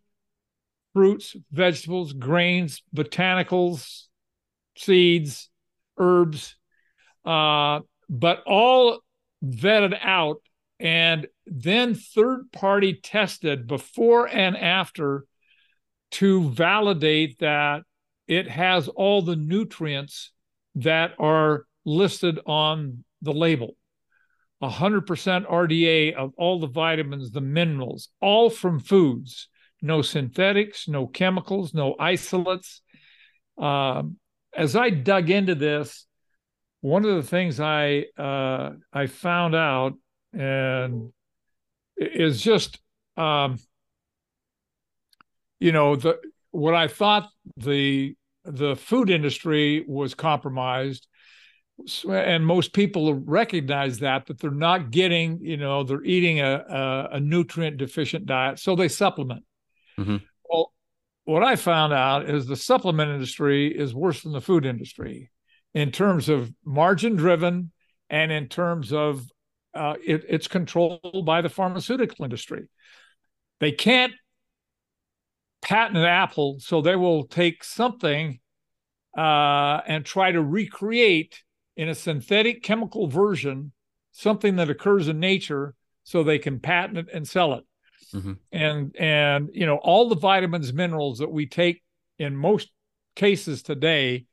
fruits, 0.93 1.35
vegetables, 1.51 2.13
grains, 2.13 2.83
botanicals, 2.93 4.07
seeds, 4.77 5.49
herbs, 5.97 6.55
uh, 7.25 7.79
but 8.09 8.43
all 8.45 8.99
vetted 9.43 9.97
out 10.01 10.41
and 10.81 11.27
then 11.45 11.93
third 11.93 12.51
party 12.51 12.99
tested 13.01 13.67
before 13.67 14.27
and 14.27 14.57
after 14.57 15.25
to 16.09 16.49
validate 16.49 17.37
that 17.39 17.83
it 18.27 18.47
has 18.47 18.87
all 18.87 19.21
the 19.21 19.35
nutrients 19.35 20.31
that 20.75 21.11
are 21.19 21.65
listed 21.85 22.39
on 22.47 23.03
the 23.21 23.31
label. 23.31 23.75
100% 24.63 25.05
RDA 25.47 26.13
of 26.15 26.33
all 26.37 26.59
the 26.59 26.67
vitamins, 26.67 27.31
the 27.31 27.41
minerals, 27.41 28.09
all 28.19 28.49
from 28.49 28.79
foods. 28.79 29.49
No 29.81 30.01
synthetics, 30.01 30.87
no 30.87 31.07
chemicals, 31.07 31.73
no 31.73 31.95
isolates. 31.99 32.81
Um, 33.57 34.17
as 34.55 34.75
I 34.75 34.89
dug 34.89 35.29
into 35.29 35.55
this, 35.55 36.05
one 36.81 37.05
of 37.05 37.15
the 37.15 37.27
things 37.27 37.59
I 37.59 38.05
uh, 38.17 38.71
I 38.91 39.05
found 39.07 39.55
out 39.55 39.93
and 40.33 41.11
is 41.97 42.41
just 42.41 42.79
um, 43.17 43.57
you 45.59 45.71
know 45.71 45.95
the 45.95 46.19
what 46.51 46.75
I 46.75 46.87
thought 46.87 47.29
the 47.57 48.15
the 48.43 48.75
food 48.75 49.09
industry 49.09 49.85
was 49.87 50.13
compromised 50.13 51.07
and 52.09 52.45
most 52.45 52.73
people 52.73 53.15
recognize 53.15 53.99
that 53.99 54.25
that 54.25 54.39
they're 54.39 54.51
not 54.51 54.91
getting 54.91 55.39
you 55.41 55.57
know 55.57 55.83
they're 55.83 56.03
eating 56.03 56.39
a, 56.39 56.63
a, 56.69 57.15
a 57.15 57.19
nutrient 57.19 57.77
deficient 57.77 58.25
diet 58.25 58.59
so 58.59 58.75
they 58.75 58.87
supplement 58.87 59.43
mm-hmm. 59.99 60.17
well 60.49 60.73
what 61.25 61.43
i 61.43 61.55
found 61.55 61.93
out 61.93 62.29
is 62.29 62.45
the 62.45 62.55
supplement 62.55 63.09
industry 63.09 63.67
is 63.67 63.95
worse 63.95 64.21
than 64.21 64.31
the 64.31 64.41
food 64.41 64.65
industry 64.65 65.31
in 65.73 65.91
terms 65.91 66.29
of 66.29 66.51
margin 66.65 67.15
driven 67.15 67.71
and 68.09 68.31
in 68.31 68.47
terms 68.47 68.91
of 68.93 69.25
uh, 69.73 69.95
it, 70.05 70.23
it's 70.27 70.47
controlled 70.47 71.25
by 71.25 71.41
the 71.41 71.49
pharmaceutical 71.49 72.23
industry 72.23 72.67
they 73.61 73.71
can't 73.71 74.13
patent 75.61 76.03
apple, 76.03 76.59
so 76.59 76.81
they 76.81 76.95
will 76.95 77.25
take 77.25 77.63
something 77.63 78.39
uh, 79.17 79.81
and 79.87 80.03
try 80.05 80.31
to 80.31 80.41
recreate 80.41 81.43
in 81.77 81.87
a 81.87 81.95
synthetic 81.95 82.63
chemical 82.63 83.07
version 83.07 83.71
something 84.11 84.57
that 84.57 84.69
occurs 84.69 85.07
in 85.07 85.19
nature, 85.19 85.73
so 86.03 86.23
they 86.23 86.39
can 86.39 86.59
patent 86.59 86.97
it 86.97 87.07
and 87.13 87.27
sell 87.27 87.53
it. 87.53 87.63
Mm-hmm. 88.13 88.33
And 88.51 88.95
and 88.97 89.49
you 89.53 89.65
know 89.65 89.77
all 89.77 90.09
the 90.09 90.15
vitamins, 90.15 90.73
minerals 90.73 91.19
that 91.19 91.31
we 91.31 91.45
take 91.45 91.81
in 92.19 92.35
most 92.35 92.69
cases 93.15 93.61
today 93.61 94.25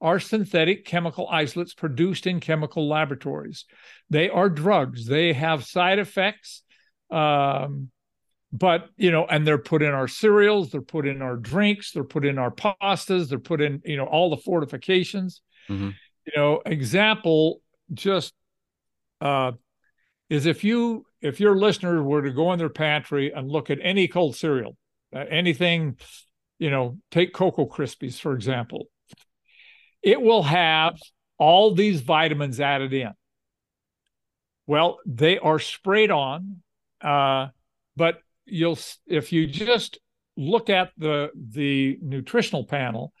are 0.00 0.20
synthetic 0.20 0.84
chemical 0.84 1.28
isolates 1.28 1.74
produced 1.74 2.26
in 2.26 2.40
chemical 2.40 2.88
laboratories. 2.88 3.64
They 4.10 4.28
are 4.28 4.48
drugs. 4.48 5.06
They 5.06 5.32
have 5.32 5.64
side 5.64 5.98
effects. 5.98 6.62
Um, 7.10 7.90
but 8.52 8.88
you 8.96 9.10
know 9.10 9.26
and 9.26 9.46
they're 9.46 9.58
put 9.58 9.82
in 9.82 9.92
our 9.92 10.08
cereals 10.08 10.70
they're 10.70 10.80
put 10.80 11.06
in 11.06 11.20
our 11.20 11.36
drinks 11.36 11.92
they're 11.92 12.04
put 12.04 12.24
in 12.24 12.38
our 12.38 12.50
pastas 12.50 13.28
they're 13.28 13.38
put 13.38 13.60
in 13.60 13.82
you 13.84 13.96
know 13.96 14.04
all 14.04 14.30
the 14.30 14.36
fortifications 14.36 15.42
mm-hmm. 15.68 15.90
you 16.24 16.32
know 16.36 16.62
example 16.64 17.60
just 17.92 18.32
uh 19.20 19.52
is 20.30 20.46
if 20.46 20.64
you 20.64 21.04
if 21.20 21.40
your 21.40 21.56
listeners 21.56 22.02
were 22.02 22.22
to 22.22 22.32
go 22.32 22.52
in 22.52 22.58
their 22.58 22.68
pantry 22.68 23.32
and 23.32 23.50
look 23.50 23.70
at 23.70 23.78
any 23.82 24.08
cold 24.08 24.36
cereal 24.36 24.76
uh, 25.14 25.24
anything 25.30 25.96
you 26.58 26.70
know 26.70 26.96
take 27.10 27.32
cocoa 27.32 27.66
krispies 27.66 28.18
for 28.18 28.32
example 28.32 28.86
it 30.06 30.20
will 30.20 30.42
have 30.42 30.98
all 31.38 31.74
these 31.74 32.00
vitamins 32.00 32.60
added 32.60 32.92
in 32.92 33.12
well 34.66 34.98
they 35.04 35.38
are 35.38 35.58
sprayed 35.58 36.10
on 36.10 36.62
uh 37.02 37.48
but 37.96 38.18
you'll 38.46 38.78
if 39.06 39.32
you 39.32 39.46
just 39.46 39.98
look 40.36 40.70
at 40.70 40.90
the 40.96 41.30
the 41.34 41.98
nutritional 42.00 42.64
panel 42.64 43.12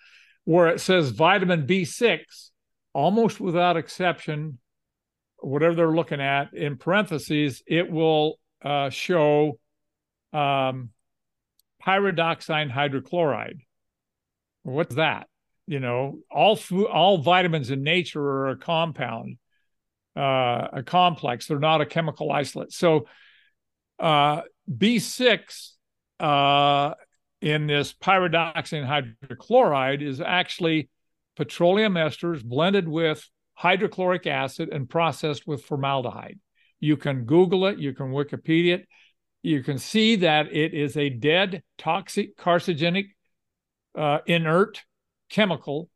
where 0.46 0.68
it 0.68 0.80
says 0.80 1.10
vitamin 1.10 1.66
B6, 1.66 2.20
almost 2.92 3.40
without 3.40 3.76
exception, 3.76 4.58
whatever 5.38 5.74
they're 5.74 5.88
looking 5.90 6.20
at 6.20 6.54
in 6.54 6.76
parentheses, 6.78 7.62
it 7.66 7.90
will 7.90 8.38
uh, 8.64 8.88
show 8.88 9.58
um, 10.32 10.90
pyridoxine 11.84 12.70
hydrochloride. 12.70 13.58
What's 14.62 14.94
that? 14.94 15.26
You 15.66 15.80
know, 15.80 16.18
all 16.30 16.56
food, 16.56 16.86
all 16.86 17.18
vitamins 17.18 17.70
in 17.70 17.82
nature 17.82 18.22
are 18.22 18.48
a 18.50 18.56
compound, 18.56 19.38
uh, 20.16 20.68
a 20.72 20.82
complex. 20.84 21.46
They're 21.46 21.58
not 21.58 21.80
a 21.80 21.86
chemical 21.86 22.30
isolate. 22.30 22.72
So 22.72 23.06
uh, 23.98 24.42
B6 24.70 25.72
uh, 26.20 26.94
in 27.40 27.66
this 27.66 27.92
pyridoxine 27.92 28.86
hydrochloride 28.86 30.02
is 30.02 30.20
actually 30.20 30.88
petroleum 31.36 31.94
esters 31.94 32.44
blended 32.44 32.88
with 32.88 33.28
hydrochloric 33.54 34.26
acid 34.26 34.68
and 34.70 34.88
processed 34.88 35.46
with 35.46 35.64
formaldehyde. 35.64 36.38
You 36.80 36.96
can 36.96 37.24
Google 37.24 37.66
it, 37.66 37.78
you 37.78 37.94
can 37.94 38.12
Wikipedia 38.12 38.74
it. 38.74 38.88
You 39.42 39.62
can 39.62 39.78
see 39.78 40.16
that 40.16 40.52
it 40.52 40.74
is 40.74 40.96
a 40.96 41.08
dead, 41.08 41.62
toxic, 41.78 42.36
carcinogenic, 42.36 43.10
uh, 43.96 44.18
inert 44.26 44.82
chemical. 45.30 45.88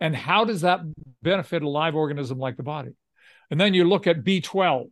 And 0.00 0.16
how 0.16 0.44
does 0.44 0.62
that 0.62 0.80
benefit 1.22 1.62
a 1.62 1.68
live 1.68 1.94
organism 1.94 2.38
like 2.38 2.56
the 2.56 2.62
body? 2.62 2.90
And 3.50 3.60
then 3.60 3.74
you 3.74 3.84
look 3.84 4.06
at 4.06 4.24
B12, 4.24 4.90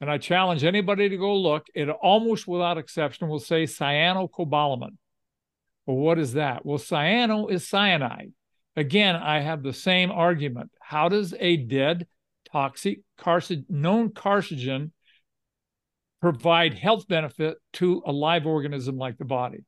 and 0.00 0.10
I 0.10 0.18
challenge 0.18 0.64
anybody 0.64 1.08
to 1.08 1.16
go 1.16 1.36
look. 1.36 1.66
It 1.74 1.88
almost 1.88 2.48
without 2.48 2.78
exception 2.78 3.28
will 3.28 3.38
say 3.38 3.64
cyanocobalamin. 3.64 4.96
Well, 5.86 5.96
what 5.96 6.18
is 6.18 6.32
that? 6.34 6.64
Well, 6.64 6.78
cyano 6.78 7.50
is 7.50 7.68
cyanide. 7.68 8.32
Again, 8.76 9.16
I 9.16 9.40
have 9.40 9.62
the 9.62 9.72
same 9.72 10.10
argument. 10.10 10.70
How 10.80 11.08
does 11.08 11.34
a 11.38 11.56
dead, 11.56 12.06
toxic, 12.50 13.00
carcin- 13.18 13.66
known 13.68 14.10
carcinogen 14.10 14.92
provide 16.20 16.74
health 16.74 17.06
benefit 17.06 17.58
to 17.74 18.02
a 18.06 18.12
live 18.12 18.46
organism 18.46 18.96
like 18.96 19.18
the 19.18 19.24
body? 19.24 19.64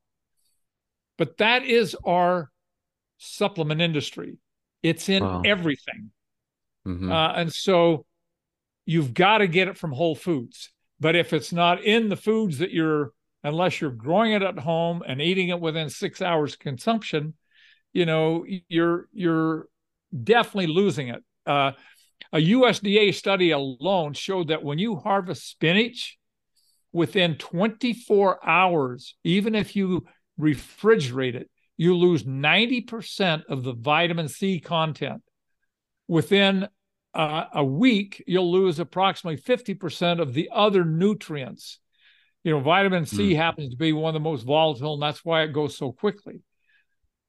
But 1.18 1.36
that 1.38 1.64
is 1.64 1.96
our 2.04 2.50
supplement 3.18 3.80
industry. 3.80 4.38
It's 4.83 5.09
in 5.09 5.25
wow. 5.25 5.42
everything. 5.44 6.11
Mm-hmm. 6.87 7.11
Uh, 7.11 7.33
and 7.33 7.52
so 7.52 8.04
you've 8.85 9.14
got 9.14 9.38
to 9.38 9.47
get 9.47 9.68
it 9.68 9.78
from 9.78 9.92
Whole 9.92 10.14
Foods. 10.14 10.71
But 11.00 11.16
if 11.16 11.33
it's 11.33 11.52
not 11.52 11.83
in 11.83 12.09
the 12.09 12.16
foods 12.16 12.59
that 12.59 12.71
you're 12.71 13.12
unless 13.42 13.80
you're 13.80 13.90
growing 13.90 14.33
it 14.33 14.42
at 14.42 14.59
home 14.59 15.02
and 15.06 15.21
eating 15.21 15.50
it 15.50 15.61
within 15.61 15.90
six 15.90 16.23
hours 16.23 16.56
consumption, 16.56 17.35
you 17.92 18.06
know, 18.06 18.44
you're 18.68 19.09
you're 19.12 19.66
definitely 20.23 20.68
losing 20.68 21.09
it. 21.09 21.23
Uh, 21.47 21.73
a 22.33 22.38
USDA 22.38 23.14
study 23.14 23.50
alone 23.50 24.14
showed 24.14 24.49
that 24.49 24.62
when 24.62 24.78
you 24.78 24.97
harvest 24.97 25.49
spinach, 25.49 26.18
within 26.94 27.37
24 27.37 28.49
hours, 28.49 29.16
even 29.25 29.54
if 29.54 29.76
you 29.76 30.06
refrigerate 30.40 31.35
it, 31.35 31.50
you 31.76 31.96
lose 31.96 32.24
90% 32.24 33.44
of 33.48 33.64
the 33.64 33.72
vitamin 33.72 34.28
C 34.28 34.60
content. 34.60 35.22
Within 36.06 36.68
uh, 37.14 37.44
a 37.52 37.64
week, 37.64 38.22
you'll 38.26 38.52
lose 38.52 38.78
approximately 38.78 39.40
50% 39.40 40.20
of 40.20 40.34
the 40.34 40.50
other 40.52 40.84
nutrients 40.84 41.80
you 42.44 42.52
know, 42.52 42.60
vitamin 42.60 43.06
C 43.06 43.32
mm. 43.32 43.36
happens 43.36 43.70
to 43.70 43.76
be 43.76 43.94
one 43.94 44.14
of 44.14 44.22
the 44.22 44.28
most 44.28 44.42
volatile, 44.42 44.94
and 44.94 45.02
that's 45.02 45.24
why 45.24 45.42
it 45.42 45.52
goes 45.52 45.76
so 45.76 45.92
quickly. 45.92 46.42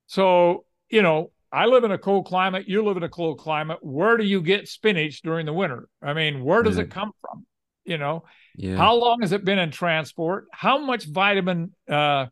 So, 0.08 0.66
you 0.90 1.02
know, 1.02 1.32
I 1.52 1.68
live 1.68 1.86
in 1.86 1.92
a 1.92 1.98
cold 1.98 2.26
climate. 2.26 2.68
You 2.68 2.84
live 2.84 2.98
in 2.98 3.04
a 3.04 3.10
cold 3.10 3.40
climate. 3.40 3.80
Where 3.82 4.18
do 4.18 4.26
you 4.26 4.42
get 4.42 4.68
spinach 4.68 5.22
during 5.22 5.46
the 5.46 5.54
winter? 5.54 5.88
I 6.02 6.14
mean, 6.14 6.44
where 6.44 6.64
does 6.64 6.76
yeah. 6.76 6.84
it 6.84 6.92
come 6.92 7.12
from? 7.22 7.46
You 7.86 7.98
know, 7.98 8.26
yeah. 8.56 8.76
how 8.76 8.96
long 8.96 9.22
has 9.22 9.32
it 9.32 9.46
been 9.46 9.60
in 9.60 9.72
transport? 9.72 10.48
How 10.52 10.80
much 10.80 11.06
vitamin 11.06 11.74
uh, 11.88 12.26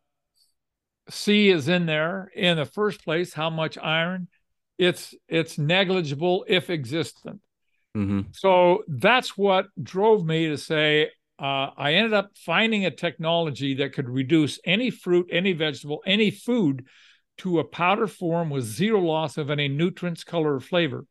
C 1.09 1.49
is 1.49 1.67
in 1.67 1.85
there 1.85 2.31
in 2.35 2.57
the 2.57 2.65
first 2.65 3.03
place? 3.03 3.33
How 3.33 3.49
much 3.49 3.77
iron? 3.77 4.27
It's 4.77 5.13
it's 5.27 5.57
negligible 5.57 6.45
if 6.47 6.69
existent. 6.69 7.41
Mm-hmm. 7.95 8.21
So 8.31 8.83
that's 8.87 9.37
what 9.37 9.67
drove 9.81 10.25
me 10.25 10.47
to 10.47 10.57
say 10.57 11.11
uh, 11.39 11.69
I 11.75 11.95
ended 11.95 12.13
up 12.13 12.31
finding 12.35 12.85
a 12.85 12.91
technology 12.91 13.75
that 13.75 13.93
could 13.93 14.09
reduce 14.09 14.59
any 14.65 14.89
fruit, 14.89 15.29
any 15.31 15.53
vegetable, 15.53 16.01
any 16.05 16.31
food 16.31 16.85
to 17.39 17.59
a 17.59 17.63
powder 17.63 18.07
form 18.07 18.49
with 18.49 18.63
zero 18.63 19.01
loss 19.01 19.37
of 19.37 19.49
any 19.49 19.67
nutrients, 19.67 20.23
color, 20.23 20.55
or 20.55 20.59
flavor. 20.59 21.05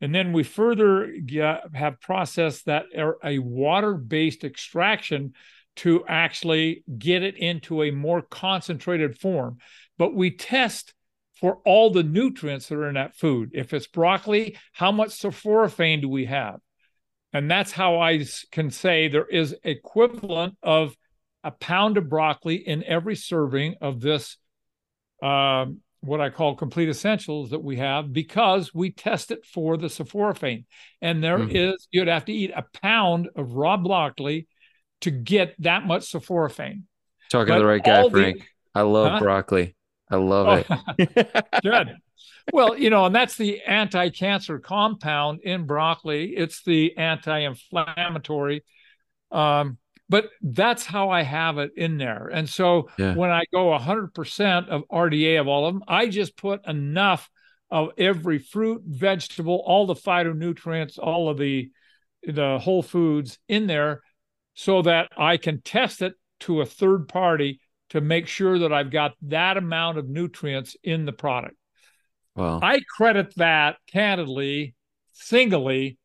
And 0.00 0.14
then 0.14 0.32
we 0.32 0.44
further 0.44 1.12
get, 1.24 1.64
have 1.74 2.00
processed 2.00 2.66
that 2.66 2.84
a 3.24 3.38
water 3.38 3.94
based 3.94 4.44
extraction 4.44 5.34
to 5.76 6.04
actually 6.06 6.84
get 6.98 7.22
it 7.22 7.36
into 7.36 7.82
a 7.82 7.90
more 7.90 8.22
concentrated 8.22 9.18
form. 9.18 9.58
But 9.98 10.14
we 10.14 10.30
test 10.30 10.94
for 11.40 11.58
all 11.66 11.90
the 11.90 12.02
nutrients 12.02 12.68
that 12.68 12.76
are 12.76 12.88
in 12.88 12.94
that 12.94 13.14
food. 13.14 13.50
If 13.52 13.74
it's 13.74 13.86
broccoli, 13.86 14.56
how 14.72 14.90
much 14.90 15.10
sulforaphane 15.10 16.00
do 16.00 16.08
we 16.08 16.24
have? 16.26 16.60
And 17.32 17.50
that's 17.50 17.72
how 17.72 18.00
I 18.00 18.24
can 18.50 18.70
say 18.70 19.08
there 19.08 19.26
is 19.26 19.54
equivalent 19.62 20.56
of 20.62 20.96
a 21.44 21.50
pound 21.50 21.98
of 21.98 22.08
broccoli 22.08 22.56
in 22.56 22.82
every 22.84 23.16
serving 23.16 23.74
of 23.82 24.00
this, 24.00 24.38
um, 25.22 25.80
what 26.00 26.20
I 26.20 26.30
call 26.30 26.56
complete 26.56 26.88
essentials 26.88 27.50
that 27.50 27.62
we 27.62 27.76
have, 27.76 28.12
because 28.12 28.72
we 28.72 28.90
test 28.90 29.30
it 29.30 29.44
for 29.44 29.76
the 29.76 29.88
sulforaphane. 29.88 30.64
And 31.02 31.22
there 31.22 31.38
mm-hmm. 31.38 31.54
is, 31.54 31.86
you'd 31.90 32.08
have 32.08 32.24
to 32.26 32.32
eat 32.32 32.52
a 32.56 32.64
pound 32.82 33.28
of 33.36 33.52
raw 33.52 33.76
broccoli 33.76 34.48
to 35.02 35.10
get 35.10 35.54
that 35.60 35.86
much 35.86 36.10
sulforaphane. 36.12 36.82
Talking 37.30 37.48
but 37.48 37.54
to 37.56 37.60
the 37.60 37.66
right 37.66 37.84
guy, 37.84 38.08
Frank. 38.08 38.38
The, 38.38 38.44
I 38.74 38.82
love 38.82 39.12
huh? 39.12 39.18
broccoli. 39.20 39.76
I 40.10 40.16
love 40.16 40.64
oh, 40.68 40.94
it. 40.98 41.46
Good 41.62 41.96
well, 42.52 42.76
you 42.76 42.90
know, 42.90 43.06
and 43.06 43.14
that's 43.14 43.36
the 43.36 43.62
anti-cancer 43.62 44.58
compound 44.58 45.40
in 45.42 45.66
broccoli. 45.66 46.36
It's 46.36 46.62
the 46.62 46.96
anti-inflammatory. 46.96 48.64
Um, 49.32 49.78
but 50.08 50.30
that's 50.40 50.86
how 50.86 51.10
I 51.10 51.22
have 51.22 51.58
it 51.58 51.72
in 51.76 51.98
there. 51.98 52.28
And 52.32 52.48
so 52.48 52.88
yeah. 52.96 53.14
when 53.14 53.30
I 53.30 53.44
go 53.52 53.76
100% 53.76 54.68
of 54.68 54.84
RDA 54.88 55.40
of 55.40 55.48
all 55.48 55.66
of 55.66 55.74
them, 55.74 55.82
I 55.88 56.06
just 56.06 56.36
put 56.36 56.66
enough 56.66 57.28
of 57.70 57.90
every 57.98 58.38
fruit, 58.38 58.82
vegetable, 58.86 59.60
all 59.66 59.86
the 59.86 59.96
phytonutrients, 59.96 60.98
all 60.98 61.28
of 61.28 61.38
the 61.38 61.70
the 62.22 62.58
whole 62.58 62.82
foods 62.82 63.38
in 63.46 63.68
there 63.68 64.00
so 64.56 64.82
that 64.82 65.10
I 65.16 65.36
can 65.36 65.60
test 65.60 66.02
it 66.02 66.14
to 66.40 66.62
a 66.62 66.66
third 66.66 67.08
party 67.08 67.60
to 67.90 68.00
make 68.00 68.26
sure 68.26 68.58
that 68.60 68.72
I've 68.72 68.90
got 68.90 69.12
that 69.22 69.56
amount 69.56 69.98
of 69.98 70.08
nutrients 70.08 70.76
in 70.82 71.04
the 71.04 71.12
product. 71.12 71.54
Wow. 72.34 72.60
I 72.62 72.80
credit 72.96 73.34
that 73.36 73.76
candidly, 73.86 74.74
singly, 75.12 75.98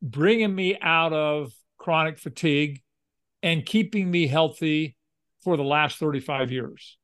bringing 0.00 0.54
me 0.54 0.78
out 0.80 1.12
of 1.12 1.52
chronic 1.78 2.18
fatigue 2.18 2.80
and 3.42 3.66
keeping 3.66 4.10
me 4.10 4.28
healthy 4.28 4.96
for 5.42 5.56
the 5.56 5.64
last 5.64 5.98
35 5.98 6.52
years. 6.52 6.96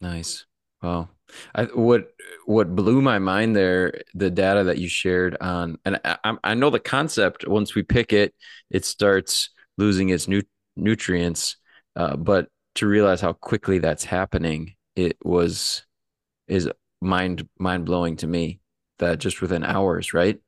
Nice. 0.00 0.46
Wow. 0.82 1.10
I, 1.54 1.64
what 1.64 2.08
what 2.44 2.74
blew 2.74 3.00
my 3.00 3.18
mind 3.18 3.56
there, 3.56 4.02
the 4.14 4.30
data 4.30 4.64
that 4.64 4.78
you 4.78 4.88
shared 4.88 5.36
on, 5.40 5.78
and 5.84 5.98
I, 6.04 6.36
I 6.42 6.54
know 6.54 6.70
the 6.70 6.80
concept. 6.80 7.46
Once 7.46 7.74
we 7.74 7.82
pick 7.82 8.12
it, 8.12 8.34
it 8.68 8.84
starts 8.84 9.50
losing 9.78 10.10
its 10.10 10.28
nu- 10.28 10.42
nutrients. 10.76 11.56
Uh, 11.96 12.16
but 12.16 12.48
to 12.76 12.86
realize 12.86 13.20
how 13.20 13.32
quickly 13.32 13.78
that's 13.78 14.04
happening, 14.04 14.74
it 14.96 15.16
was 15.22 15.84
is 16.48 16.68
mind 17.00 17.48
mind 17.58 17.84
blowing 17.84 18.16
to 18.16 18.26
me 18.26 18.60
that 18.98 19.18
just 19.18 19.40
within 19.40 19.64
hours, 19.64 20.14
right? 20.14 20.38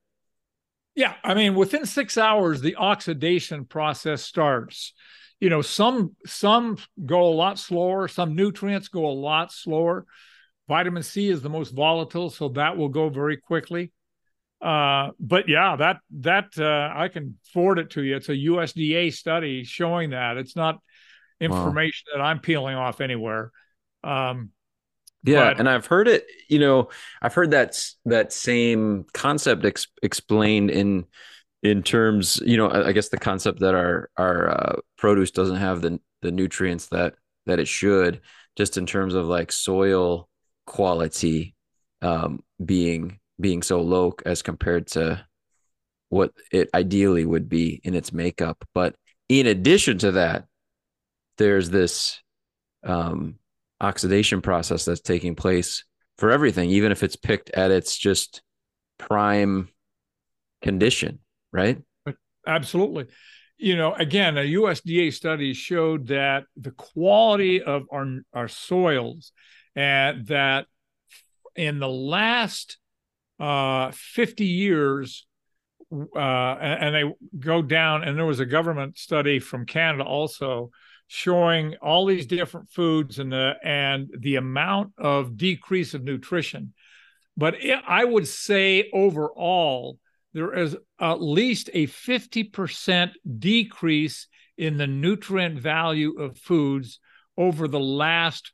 Yeah, 0.94 1.14
I 1.24 1.34
mean, 1.34 1.54
within 1.54 1.86
six 1.86 2.16
hours, 2.16 2.60
the 2.60 2.76
oxidation 2.76 3.64
process 3.64 4.22
starts. 4.22 4.92
You 5.40 5.50
know, 5.50 5.60
some 5.60 6.14
some 6.24 6.78
go 7.04 7.22
a 7.22 7.34
lot 7.34 7.58
slower. 7.58 8.06
Some 8.06 8.36
nutrients 8.36 8.88
go 8.88 9.06
a 9.06 9.12
lot 9.12 9.52
slower. 9.52 10.06
Vitamin 10.68 11.02
C 11.02 11.28
is 11.28 11.42
the 11.42 11.50
most 11.50 11.70
volatile, 11.70 12.30
so 12.30 12.48
that 12.50 12.76
will 12.76 12.88
go 12.88 13.08
very 13.08 13.36
quickly. 13.36 13.92
Uh, 14.60 15.10
but 15.20 15.48
yeah, 15.48 15.76
that 15.76 15.98
that 16.20 16.50
uh, 16.58 16.92
I 16.94 17.08
can 17.08 17.36
forward 17.52 17.78
it 17.78 17.90
to 17.90 18.02
you. 18.02 18.16
It's 18.16 18.28
a 18.28 18.36
USDA 18.36 19.12
study 19.12 19.64
showing 19.64 20.10
that. 20.10 20.36
It's 20.36 20.56
not 20.56 20.78
information 21.40 22.06
wow. 22.12 22.18
that 22.18 22.24
I'm 22.24 22.40
peeling 22.40 22.76
off 22.76 23.00
anywhere. 23.00 23.50
Um, 24.02 24.50
yeah, 25.22 25.50
but, 25.50 25.60
and 25.60 25.68
I've 25.68 25.86
heard 25.86 26.08
it. 26.08 26.26
You 26.48 26.58
know, 26.58 26.88
I've 27.20 27.34
heard 27.34 27.50
that 27.52 27.82
that 28.04 28.32
same 28.32 29.04
concept 29.12 29.64
ex- 29.64 29.86
explained 30.02 30.70
in 30.70 31.04
in 31.62 31.82
terms. 31.82 32.40
You 32.44 32.56
know, 32.56 32.70
I 32.70 32.92
guess 32.92 33.08
the 33.08 33.18
concept 33.18 33.60
that 33.60 33.74
our 33.74 34.10
our 34.16 34.50
uh, 34.50 34.76
produce 34.96 35.30
doesn't 35.30 35.56
have 35.56 35.82
the 35.82 36.00
the 36.22 36.30
nutrients 36.30 36.86
that 36.88 37.14
that 37.46 37.58
it 37.58 37.68
should, 37.68 38.20
just 38.56 38.76
in 38.76 38.86
terms 38.86 39.14
of 39.14 39.26
like 39.26 39.52
soil 39.52 40.28
quality 40.66 41.54
um, 42.02 42.42
being 42.64 43.18
being 43.40 43.62
so 43.62 43.80
low 43.80 44.14
as 44.24 44.42
compared 44.42 44.86
to 44.88 45.24
what 46.08 46.32
it 46.52 46.68
ideally 46.74 47.24
would 47.24 47.48
be 47.48 47.80
in 47.84 47.94
its 47.94 48.12
makeup. 48.12 48.64
But 48.74 48.94
in 49.28 49.46
addition 49.46 49.98
to 49.98 50.12
that, 50.12 50.44
there's 51.38 51.70
this 51.70 52.20
um, 52.84 53.36
oxidation 53.80 54.40
process 54.40 54.84
that's 54.84 55.00
taking 55.00 55.34
place 55.34 55.84
for 56.18 56.30
everything, 56.30 56.70
even 56.70 56.92
if 56.92 57.02
it's 57.02 57.16
picked 57.16 57.50
at 57.50 57.70
its 57.70 57.96
just 57.96 58.42
prime 58.98 59.68
condition, 60.62 61.18
right? 61.52 61.78
Absolutely. 62.46 63.06
You 63.56 63.76
know, 63.76 63.94
again, 63.94 64.36
a 64.36 64.42
USDA 64.42 65.12
study 65.12 65.54
showed 65.54 66.08
that 66.08 66.44
the 66.56 66.72
quality 66.72 67.62
of 67.62 67.84
our, 67.90 68.06
our 68.32 68.48
soils 68.48 69.32
and 69.74 70.26
that 70.26 70.66
in 71.56 71.78
the 71.78 71.88
last 71.88 72.78
uh, 73.40 73.90
50 73.92 74.44
years, 74.44 75.26
uh, 75.92 76.18
and, 76.18 76.84
and 76.84 76.94
they 76.94 77.38
go 77.38 77.62
down, 77.62 78.04
and 78.04 78.16
there 78.16 78.26
was 78.26 78.40
a 78.40 78.46
government 78.46 78.98
study 78.98 79.38
from 79.38 79.66
Canada 79.66 80.04
also 80.04 80.70
showing 81.06 81.76
all 81.82 82.06
these 82.06 82.26
different 82.26 82.70
foods 82.70 83.18
and 83.18 83.30
the 83.30 83.54
and 83.62 84.08
the 84.18 84.36
amount 84.36 84.92
of 84.98 85.36
decrease 85.36 85.94
of 85.94 86.02
nutrition. 86.02 86.72
But 87.36 87.62
it, 87.62 87.78
I 87.86 88.04
would 88.04 88.26
say 88.26 88.90
overall, 88.92 89.98
there 90.32 90.54
is 90.54 90.76
at 91.00 91.20
least 91.22 91.70
a 91.72 91.86
50% 91.86 93.12
decrease 93.38 94.28
in 94.56 94.76
the 94.76 94.86
nutrient 94.86 95.58
value 95.58 96.18
of 96.20 96.38
foods 96.38 97.00
over 97.36 97.66
the 97.66 97.80
last 97.80 98.52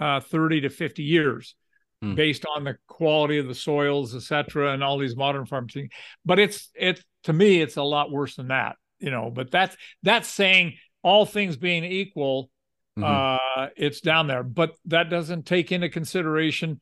uh, 0.00 0.20
30 0.20 0.62
to 0.62 0.70
50 0.70 1.02
years 1.02 1.54
mm. 2.04 2.14
based 2.14 2.44
on 2.56 2.64
the 2.64 2.76
quality 2.86 3.38
of 3.38 3.48
the 3.48 3.54
soils, 3.54 4.14
et 4.14 4.22
cetera, 4.22 4.72
and 4.72 4.84
all 4.84 4.98
these 4.98 5.16
modern 5.16 5.46
farm 5.46 5.68
things. 5.68 5.90
But 6.24 6.38
it's 6.38 6.70
it 6.74 7.02
to 7.24 7.32
me, 7.32 7.60
it's 7.60 7.76
a 7.76 7.82
lot 7.82 8.10
worse 8.10 8.36
than 8.36 8.48
that, 8.48 8.76
you 8.98 9.10
know. 9.10 9.30
But 9.30 9.50
that's 9.50 9.76
that's 10.02 10.28
saying 10.28 10.74
all 11.02 11.26
things 11.26 11.56
being 11.56 11.84
equal, 11.84 12.50
mm-hmm. 12.98 13.04
uh, 13.04 13.68
it's 13.76 14.00
down 14.00 14.26
there. 14.26 14.42
But 14.42 14.74
that 14.86 15.10
doesn't 15.10 15.46
take 15.46 15.72
into 15.72 15.88
consideration 15.88 16.80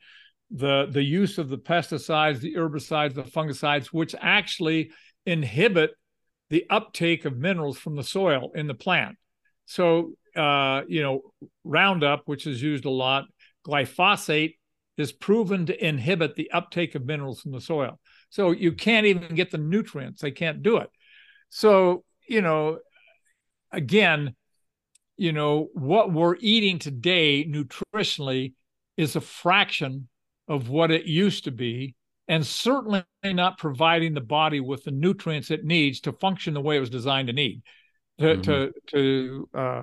the 0.50 0.86
the 0.90 1.02
use 1.02 1.38
of 1.38 1.48
the 1.48 1.58
pesticides, 1.58 2.40
the 2.40 2.54
herbicides, 2.54 3.14
the 3.14 3.22
fungicides, 3.22 3.86
which 3.86 4.14
actually 4.20 4.90
inhibit 5.24 5.92
the 6.50 6.66
uptake 6.68 7.24
of 7.24 7.36
minerals 7.36 7.78
from 7.78 7.96
the 7.96 8.04
soil 8.04 8.52
in 8.54 8.66
the 8.66 8.74
plant. 8.74 9.16
So, 9.64 10.12
uh, 10.36 10.82
you 10.86 11.02
know, 11.02 11.22
Roundup, 11.64 12.22
which 12.26 12.46
is 12.46 12.60
used 12.60 12.84
a 12.84 12.90
lot, 12.90 13.24
glyphosate 13.66 14.56
is 14.96 15.12
proven 15.12 15.66
to 15.66 15.86
inhibit 15.86 16.34
the 16.34 16.50
uptake 16.50 16.94
of 16.94 17.04
minerals 17.04 17.40
from 17.40 17.52
the 17.52 17.60
soil. 17.60 17.98
So 18.30 18.50
you 18.50 18.72
can't 18.72 19.06
even 19.06 19.34
get 19.34 19.50
the 19.50 19.58
nutrients. 19.58 20.20
They 20.20 20.30
can't 20.30 20.62
do 20.62 20.78
it. 20.78 20.90
So, 21.48 22.04
you 22.28 22.42
know, 22.42 22.78
again, 23.70 24.34
you 25.16 25.32
know, 25.32 25.68
what 25.74 26.12
we're 26.12 26.36
eating 26.40 26.78
today 26.78 27.44
nutritionally 27.44 28.54
is 28.96 29.16
a 29.16 29.20
fraction 29.20 30.08
of 30.48 30.68
what 30.68 30.90
it 30.90 31.04
used 31.04 31.44
to 31.44 31.50
be, 31.50 31.94
and 32.28 32.46
certainly 32.46 33.04
not 33.24 33.58
providing 33.58 34.14
the 34.14 34.20
body 34.20 34.60
with 34.60 34.84
the 34.84 34.90
nutrients 34.90 35.50
it 35.50 35.64
needs 35.64 36.00
to 36.00 36.12
function 36.12 36.54
the 36.54 36.60
way 36.60 36.76
it 36.76 36.80
was 36.80 36.90
designed 36.90 37.28
to 37.28 37.32
need, 37.32 37.62
to 38.18 38.24
mm-hmm. 38.24 38.42
to, 38.42 38.72
to 38.88 39.48
uh, 39.54 39.82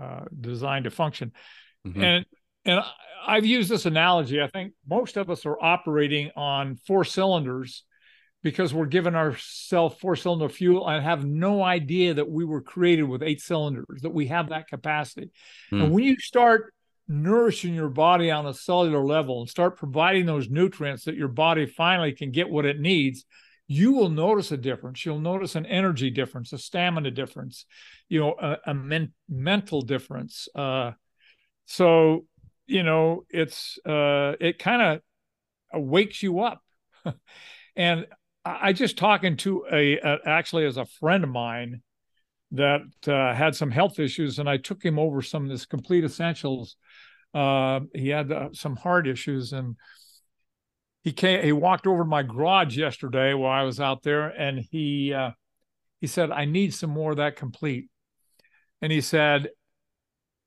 uh, 0.00 0.24
designed 0.40 0.84
to 0.84 0.90
function. 0.90 1.32
Mm-hmm. 1.86 2.02
And 2.02 2.26
and 2.64 2.80
I've 3.26 3.46
used 3.46 3.70
this 3.70 3.86
analogy. 3.86 4.40
I 4.40 4.48
think 4.48 4.74
most 4.88 5.16
of 5.16 5.30
us 5.30 5.46
are 5.46 5.58
operating 5.60 6.30
on 6.36 6.76
four 6.86 7.04
cylinders 7.04 7.84
because 8.42 8.74
we're 8.74 8.86
giving 8.86 9.14
ourselves 9.14 9.96
four 9.98 10.16
cylinder 10.16 10.50
fuel 10.50 10.86
and 10.86 11.02
have 11.02 11.24
no 11.24 11.62
idea 11.62 12.14
that 12.14 12.30
we 12.30 12.44
were 12.44 12.60
created 12.60 13.04
with 13.04 13.22
eight 13.22 13.40
cylinders, 13.40 14.02
that 14.02 14.12
we 14.12 14.26
have 14.26 14.50
that 14.50 14.68
capacity. 14.68 15.30
Mm. 15.72 15.84
And 15.84 15.92
when 15.92 16.04
you 16.04 16.16
start 16.18 16.74
nourishing 17.08 17.74
your 17.74 17.88
body 17.88 18.30
on 18.30 18.46
a 18.46 18.54
cellular 18.54 19.04
level 19.04 19.40
and 19.40 19.48
start 19.48 19.78
providing 19.78 20.26
those 20.26 20.50
nutrients 20.50 21.04
that 21.04 21.16
your 21.16 21.28
body 21.28 21.66
finally 21.66 22.12
can 22.12 22.30
get 22.30 22.48
what 22.48 22.66
it 22.66 22.78
needs, 22.78 23.24
you 23.66 23.92
will 23.92 24.10
notice 24.10 24.52
a 24.52 24.58
difference. 24.58 25.04
You'll 25.04 25.20
notice 25.20 25.54
an 25.54 25.64
energy 25.64 26.10
difference, 26.10 26.52
a 26.52 26.58
stamina 26.58 27.10
difference, 27.10 27.64
you 28.10 28.20
know, 28.20 28.34
a, 28.38 28.58
a 28.66 28.74
men- 28.74 29.14
mental 29.28 29.80
difference. 29.80 30.48
Uh, 30.54 30.92
so, 31.64 32.26
you 32.66 32.82
know, 32.82 33.24
it's 33.28 33.78
uh, 33.86 34.34
it 34.40 34.58
kind 34.58 35.00
of 35.72 35.82
wakes 35.82 36.22
you 36.22 36.40
up. 36.40 36.62
and 37.76 38.06
I 38.44 38.72
just 38.72 38.98
talking 38.98 39.36
to 39.38 39.64
a, 39.72 39.98
a, 39.98 40.18
actually 40.26 40.66
as 40.66 40.76
a 40.76 40.86
friend 40.86 41.24
of 41.24 41.30
mine 41.30 41.82
that 42.52 42.82
uh, 43.06 43.34
had 43.34 43.56
some 43.56 43.70
health 43.70 43.98
issues, 43.98 44.38
and 44.38 44.48
I 44.48 44.58
took 44.58 44.82
him 44.82 44.98
over 44.98 45.22
some 45.22 45.44
of 45.44 45.50
this 45.50 45.66
complete 45.66 46.04
essentials. 46.04 46.76
Uh, 47.32 47.80
he 47.94 48.08
had 48.10 48.30
uh, 48.30 48.48
some 48.52 48.76
heart 48.76 49.08
issues, 49.08 49.52
and 49.52 49.76
he 51.02 51.12
came. 51.12 51.42
He 51.42 51.52
walked 51.52 51.86
over 51.86 52.04
to 52.04 52.08
my 52.08 52.22
garage 52.22 52.76
yesterday 52.76 53.34
while 53.34 53.52
I 53.52 53.64
was 53.64 53.80
out 53.80 54.02
there, 54.02 54.28
and 54.28 54.60
he 54.70 55.12
uh, 55.12 55.32
he 56.00 56.06
said, 56.06 56.30
"I 56.30 56.44
need 56.44 56.74
some 56.74 56.90
more 56.90 57.10
of 57.10 57.16
that 57.16 57.36
complete." 57.36 57.88
And 58.80 58.92
he 58.92 59.00
said, 59.00 59.48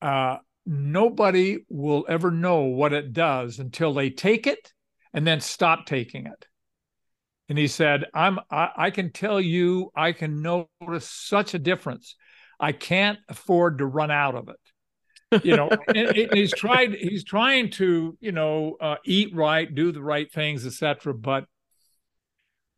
uh, 0.02 0.38
"Nobody 0.68 1.60
will 1.70 2.06
ever 2.08 2.30
know 2.30 2.64
what 2.64 2.94
it 2.94 3.14
does 3.14 3.58
until 3.58 3.94
they 3.94 4.10
take 4.12 4.46
it 4.46 4.72
and 5.14 5.26
then 5.26 5.40
stop 5.40 5.88
taking 5.88 6.28
it." 6.28 6.46
and 7.50 7.58
he 7.58 7.68
said, 7.68 8.06
"I'm 8.14 8.40
I, 8.52 8.70
I, 8.76 8.92
can 8.92 9.12
tell 9.12 9.40
you 9.40 9.92
I 9.96 10.12
can 10.12 10.42
notice 10.42 11.10
such 11.10 11.54
a 11.54 11.60
difference. 11.60 12.16
I 12.60 12.72
can't 12.72 13.20
afford 13.30 13.78
to 13.78 13.86
run 13.86 14.12
out 14.12 14.36
of 14.36 14.50
it." 14.50 15.44
You 15.46 15.56
know, 15.56 15.70
and, 15.88 15.98
and 15.98 16.34
he's 16.34 16.54
tried 16.54 16.94
he's 16.94 17.24
trying 17.24 17.72
to 17.72 18.18
you 18.20 18.32
know 18.32 18.78
uh, 18.80 18.96
eat 19.06 19.36
right, 19.36 19.74
do 19.74 19.92
the 19.92 20.02
right 20.02 20.32
things, 20.32 20.66
etc. 20.66 21.14
But 21.14 21.46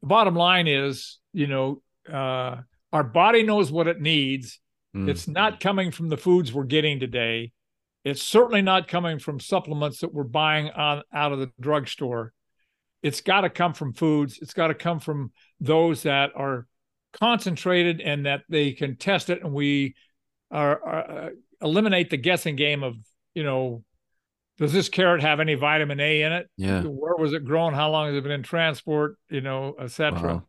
the 0.02 0.08
bottom 0.08 0.36
line 0.36 0.68
is, 0.68 1.20
you 1.34 1.48
know, 1.48 1.82
uh, 2.12 2.58
our 2.94 3.04
body 3.04 3.44
knows 3.44 3.72
what 3.72 3.88
it 3.88 4.00
needs. 4.00 4.60
Mm. 4.96 5.10
It's 5.10 5.28
not 5.28 5.60
coming 5.60 5.92
from 5.92 6.10
the 6.10 6.18
foods 6.18 6.54
we're 6.54 6.64
getting 6.64 7.00
today. 7.00 7.52
It's 8.04 8.24
certainly 8.24 8.62
not 8.62 8.88
coming 8.88 9.20
from 9.20 9.40
supplements 9.40 10.00
that 10.00 10.14
we're 10.14 10.24
buying 10.24 10.70
on 10.70 11.04
out 11.14 11.32
of 11.32 11.40
the 11.40 11.52
drugstore 11.60 12.34
it's 13.02 13.22
got 13.22 13.42
to 13.42 13.50
come 13.50 13.74
from 13.74 13.94
foods. 13.94 14.40
It's 14.42 14.54
got 14.54 14.68
to 14.68 14.74
come 14.74 15.00
from 15.00 15.32
those 15.60 16.04
that 16.04 16.32
are 16.36 16.68
concentrated 17.14 18.02
and 18.02 18.26
that 18.26 18.42
they 18.50 18.74
can 18.74 18.98
test 18.98 19.30
it. 19.30 19.44
And 19.44 19.54
we 19.54 19.96
are, 20.52 20.82
are 20.84 21.12
uh, 21.12 21.30
eliminate 21.62 22.10
the 22.10 22.18
guessing 22.18 22.56
game 22.56 22.84
of, 22.84 22.96
you 23.34 23.44
know, 23.44 23.84
does 24.58 24.74
this 24.74 24.90
carrot 24.90 25.22
have 25.22 25.40
any 25.40 25.56
vitamin 25.56 26.02
A 26.02 26.22
in 26.24 26.34
it? 26.34 26.50
Yeah. 26.58 26.82
Where 26.82 27.16
was 27.16 27.32
it 27.32 27.46
grown? 27.46 27.74
How 27.74 27.90
long 27.90 28.08
has 28.08 28.18
it 28.18 28.24
been 28.24 28.34
in 28.34 28.44
transport? 28.44 29.16
You 29.30 29.40
know, 29.40 29.76
etc. 29.80 30.20
Wow. 30.22 30.44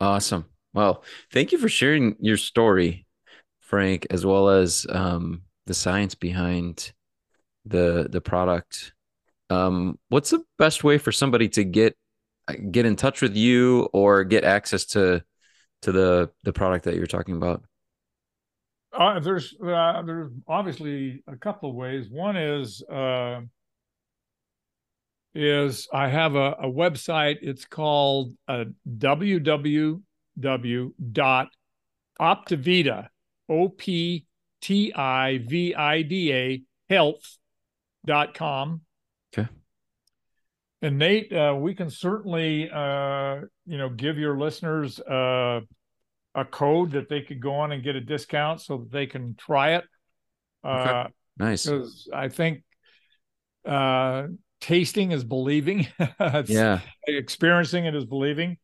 Awesome. 0.00 0.46
Well, 0.74 1.04
thank 1.32 1.52
you 1.52 1.58
for 1.58 1.68
sharing 1.68 2.16
your 2.20 2.36
story, 2.36 3.06
Frank, 3.60 4.08
as 4.10 4.26
well 4.26 4.48
as 4.48 4.86
um, 4.88 5.42
the 5.68 5.74
science 5.74 6.16
behind 6.16 6.92
the 7.64 8.08
the 8.10 8.20
product 8.20 8.92
um, 9.50 9.98
what's 10.08 10.30
the 10.30 10.42
best 10.58 10.84
way 10.84 10.98
for 10.98 11.12
somebody 11.12 11.48
to 11.50 11.64
get 11.64 11.96
get 12.70 12.86
in 12.86 12.96
touch 12.96 13.22
with 13.22 13.36
you 13.36 13.88
or 13.92 14.24
get 14.24 14.44
access 14.44 14.84
to 14.86 15.22
to 15.82 15.92
the 15.92 16.30
the 16.44 16.52
product 16.52 16.84
that 16.84 16.96
you're 16.96 17.06
talking 17.06 17.36
about? 17.36 17.62
Uh, 18.92 19.20
there's 19.20 19.54
uh, 19.62 20.02
there's 20.02 20.30
obviously 20.46 21.22
a 21.26 21.36
couple 21.36 21.70
of 21.70 21.76
ways. 21.76 22.08
One 22.10 22.36
is 22.36 22.82
uh, 22.82 23.40
is 25.34 25.88
I 25.92 26.08
have 26.08 26.34
a, 26.34 26.52
a 26.60 26.66
website. 26.66 27.38
It's 27.42 27.64
called 27.64 28.34
uh, 28.48 28.64
www 28.96 30.02
dot 31.12 31.48
optivida 32.20 33.08
o 33.48 33.68
p 33.68 34.24
t 34.60 34.92
i 34.92 35.38
v 35.38 35.74
i 35.74 36.02
d 36.02 36.32
a 36.32 36.62
health 36.88 37.38
dot 38.04 38.34
com 38.34 38.82
Okay. 39.36 39.48
And 40.80 40.98
Nate, 40.98 41.32
uh, 41.32 41.56
we 41.58 41.74
can 41.74 41.90
certainly, 41.90 42.70
uh, 42.70 43.40
you 43.66 43.78
know, 43.78 43.88
give 43.88 44.18
your 44.18 44.38
listeners 44.38 45.00
uh, 45.00 45.60
a 46.34 46.44
code 46.44 46.92
that 46.92 47.08
they 47.08 47.22
could 47.22 47.40
go 47.40 47.54
on 47.54 47.72
and 47.72 47.82
get 47.82 47.96
a 47.96 48.00
discount 48.00 48.60
so 48.60 48.78
that 48.78 48.92
they 48.92 49.06
can 49.06 49.34
try 49.34 49.74
it. 49.74 49.84
Okay. 50.64 50.90
Uh, 50.90 51.06
nice. 51.36 51.66
Because 51.66 52.08
I 52.12 52.28
think 52.28 52.62
uh, 53.66 54.28
tasting 54.60 55.10
is 55.10 55.24
believing. 55.24 55.88
yeah. 56.46 56.80
Experiencing 57.06 57.86
it 57.86 57.94
is 57.94 58.04
believing. 58.04 58.56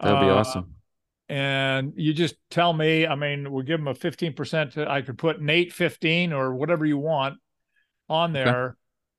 That'd 0.00 0.20
be 0.20 0.30
uh, 0.30 0.36
awesome. 0.36 0.74
And 1.30 1.92
you 1.94 2.12
just 2.12 2.34
tell 2.50 2.72
me. 2.72 3.06
I 3.06 3.14
mean, 3.14 3.52
we'll 3.52 3.64
give 3.64 3.78
them 3.78 3.86
a 3.86 3.94
fifteen 3.94 4.32
percent. 4.32 4.76
I 4.76 5.00
could 5.00 5.16
put 5.16 5.40
Nate 5.40 5.72
fifteen 5.72 6.32
or 6.32 6.54
whatever 6.56 6.84
you 6.84 6.98
want 6.98 7.38
on 8.08 8.32
there 8.32 8.64
okay. 8.64 8.74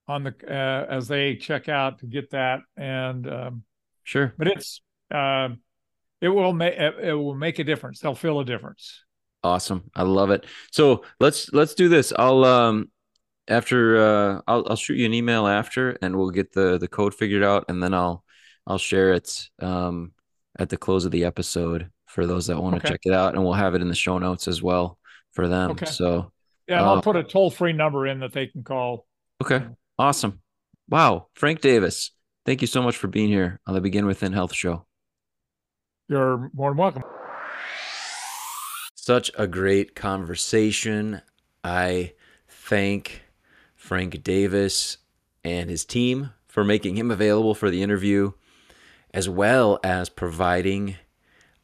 on 0.10 0.24
the 0.24 0.36
uh, 0.46 0.94
as 0.94 1.08
they 1.08 1.38
check 1.38 1.70
out 1.70 2.00
to 2.00 2.08
get 2.08 2.32
that. 2.32 2.60
And 2.76 3.32
um, 3.32 3.64
sure, 4.04 4.34
but 4.38 4.50
it's 4.50 4.82
uh, 5.10 5.50
it 6.20 6.28
will 6.28 6.52
make 6.52 6.74
it 6.78 7.14
will 7.14 7.34
make 7.34 7.60
a 7.60 7.64
difference. 7.64 8.02
They'll 8.02 8.14
feel 8.14 8.42
a 8.42 8.46
difference. 8.46 9.06
Awesome. 9.42 9.90
I 9.96 10.04
love 10.04 10.32
it. 10.32 10.46
So 10.72 11.06
let's 11.22 11.52
let's 11.54 11.76
do 11.76 11.88
this. 11.88 12.12
I'll 12.16 12.44
um 12.44 12.92
after 13.48 13.98
uh 13.98 14.42
I'll 14.48 14.66
I'll 14.70 14.76
shoot 14.76 14.98
you 14.98 15.06
an 15.06 15.14
email 15.14 15.48
after 15.48 15.92
and 16.02 16.18
we'll 16.18 16.30
get 16.30 16.52
the 16.52 16.78
the 16.78 16.90
code 16.90 17.16
figured 17.16 17.42
out 17.42 17.66
and 17.70 17.82
then 17.82 17.94
I'll 17.94 18.26
I'll 18.68 18.78
share 18.78 19.14
it 19.14 19.50
um 19.60 20.12
at 20.60 20.68
the 20.68 20.78
close 20.78 21.06
of 21.06 21.12
the 21.12 21.24
episode 21.24 21.90
for 22.12 22.28
those 22.28 22.48
that 22.48 22.62
want 22.62 22.76
to 22.76 22.82
okay. 22.82 22.90
check 22.90 23.02
it 23.06 23.14
out 23.14 23.34
and 23.34 23.44
we'll 23.44 23.54
have 23.54 23.74
it 23.74 23.82
in 23.82 23.88
the 23.88 23.96
show 23.96 24.18
notes 24.18 24.48
as 24.48 24.62
well 24.62 24.98
for 25.32 25.48
them. 25.48 25.72
Okay. 25.72 25.86
So 25.86 26.32
yeah, 26.68 26.82
uh, 26.82 26.96
I'll 26.96 27.02
put 27.02 27.16
a 27.16 27.24
toll 27.24 27.50
free 27.50 27.74
number 27.74 28.06
in 28.06 28.20
that 28.20 28.34
they 28.34 28.48
can 28.48 28.64
call. 28.64 29.06
Okay. 29.42 29.66
Awesome. 29.98 30.42
Wow. 30.90 31.28
Frank 31.36 31.62
Davis, 31.62 32.12
thank 32.46 32.62
you 32.62 32.68
so 32.68 32.82
much 32.82 32.98
for 32.98 33.08
being 33.08 33.30
here 33.30 33.60
on 33.66 33.74
the 33.74 33.82
Begin 33.82 34.06
Within 34.06 34.34
Health 34.34 34.54
Show. 34.54 34.86
You're 36.10 36.52
more 36.54 36.72
than 36.72 36.78
welcome. 36.78 37.04
Such 38.96 39.32
a 39.38 39.48
great 39.48 39.96
conversation. 39.96 41.22
I 41.64 42.14
thank 42.48 43.24
Frank 43.76 44.22
Davis 44.22 44.98
and 45.44 45.70
his 45.70 45.86
team 45.86 46.32
for 46.48 46.64
making 46.66 46.98
him 46.98 47.10
available 47.10 47.56
for 47.56 47.72
the 47.72 47.82
interview, 47.82 48.34
as 49.14 49.30
well 49.30 49.80
as 49.84 50.10
providing 50.10 50.98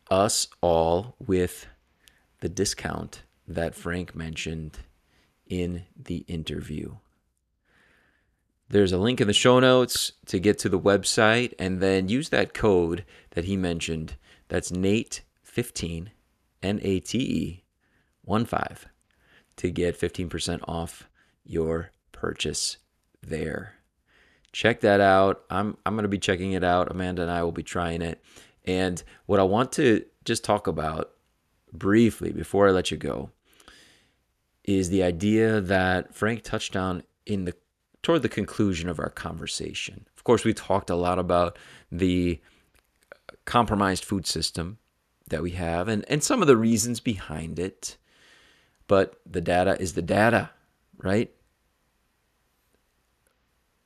us 0.10 0.48
all 0.62 1.16
with 1.20 1.68
the 2.40 2.50
discount 2.50 3.24
that 3.48 3.76
Frank 3.76 4.16
mentioned 4.16 4.80
in 5.48 5.86
the 5.96 6.26
interview. 6.28 6.96
There's 8.70 8.92
a 8.92 8.98
link 8.98 9.22
in 9.22 9.28
the 9.28 9.34
show 9.34 9.60
notes 9.60 10.12
to 10.26 10.40
get 10.40 10.60
to 10.60 10.70
the 10.70 10.80
website 10.80 11.54
and 11.58 11.80
then 11.80 12.10
use 12.10 12.30
that 12.30 12.54
code 12.54 13.06
that 13.32 13.46
he 13.46 13.56
mentioned. 13.56 14.18
That's 14.50 14.72
Nate15 14.72 16.10
N 16.64 16.80
A 16.84 17.00
T 17.00 17.18
E 17.18 17.64
1 18.24 18.46
5 18.46 18.88
to 19.58 19.72
get 19.72 20.00
15% 20.00 20.60
off 20.68 21.08
your 21.46 21.92
purchase 22.12 22.78
there. 23.22 23.76
Check 24.52 24.82
that 24.82 25.00
out. 25.00 25.44
I'm, 25.50 25.78
I'm 25.86 25.94
going 25.94 26.04
to 26.04 26.10
be 26.10 26.20
checking 26.20 26.52
it 26.52 26.64
out. 26.64 26.92
Amanda 26.92 27.22
and 27.22 27.32
I 27.32 27.44
will 27.44 27.52
be 27.52 27.64
trying 27.64 28.02
it. 28.02 28.22
And 28.68 29.02
what 29.26 29.40
I 29.40 29.44
want 29.44 29.72
to 29.74 30.06
just 30.26 30.44
talk 30.44 30.68
about 30.68 31.12
briefly 31.72 32.32
before 32.32 32.68
I 32.68 32.72
let 32.72 32.92
you 32.92 32.98
go 32.98 33.32
is 34.66 34.90
the 34.90 35.02
idea 35.02 35.62
that 35.62 36.14
Frank 36.14 36.44
touched 36.44 36.76
on 36.76 37.04
in 37.26 37.46
the 37.46 37.56
toward 38.04 38.22
the 38.22 38.30
conclusion 38.30 38.90
of 38.90 39.00
our 39.00 39.10
conversation. 39.10 40.08
Of 40.16 40.24
course, 40.24 40.44
we 40.44 40.54
talked 40.54 40.90
a 40.90 40.96
lot 40.96 41.18
about 41.18 41.58
the 41.92 42.40
compromised 43.46 44.06
food 44.06 44.28
system 44.28 44.78
that 45.30 45.42
we 45.42 45.52
have 45.52 45.88
and, 45.88 46.06
and 46.10 46.24
some 46.24 46.42
of 46.42 46.48
the 46.48 46.58
reasons 46.58 47.00
behind 47.00 47.60
it. 47.60 47.98
But 48.88 49.20
the 49.26 49.42
data 49.42 49.80
is 49.82 49.94
the 49.94 50.02
data, 50.02 50.52
right? 50.98 51.32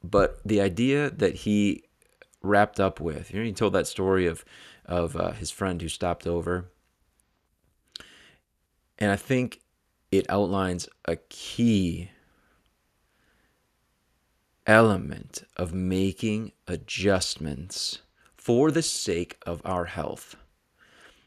But 0.04 0.39
the 0.46 0.62
idea 0.62 1.10
that 1.10 1.36
he 1.36 1.84
wrapped 2.44 2.80
up 2.80 3.00
with, 3.00 3.32
you 3.32 3.39
know, 3.39 3.46
he 3.46 3.54
told 3.54 3.74
that 3.74 3.88
story 3.88 4.28
of 4.28 4.44
of 4.91 5.15
uh, 5.15 5.32
his 5.32 5.49
friend 5.49 5.82
who 5.82 5.88
stopped 5.88 6.27
over, 6.27 6.69
and 8.99 9.10
I 9.10 9.15
think 9.15 9.62
it 10.12 10.30
outlines 10.30 10.89
a 11.06 11.15
key 11.15 12.12
element 14.67 15.43
of 15.56 15.73
making 15.73 16.51
adjustments 16.67 17.99
for 18.36 18.69
the 18.69 18.82
sake 18.82 19.38
of 19.45 19.62
our 19.63 19.86
health. 19.86 20.36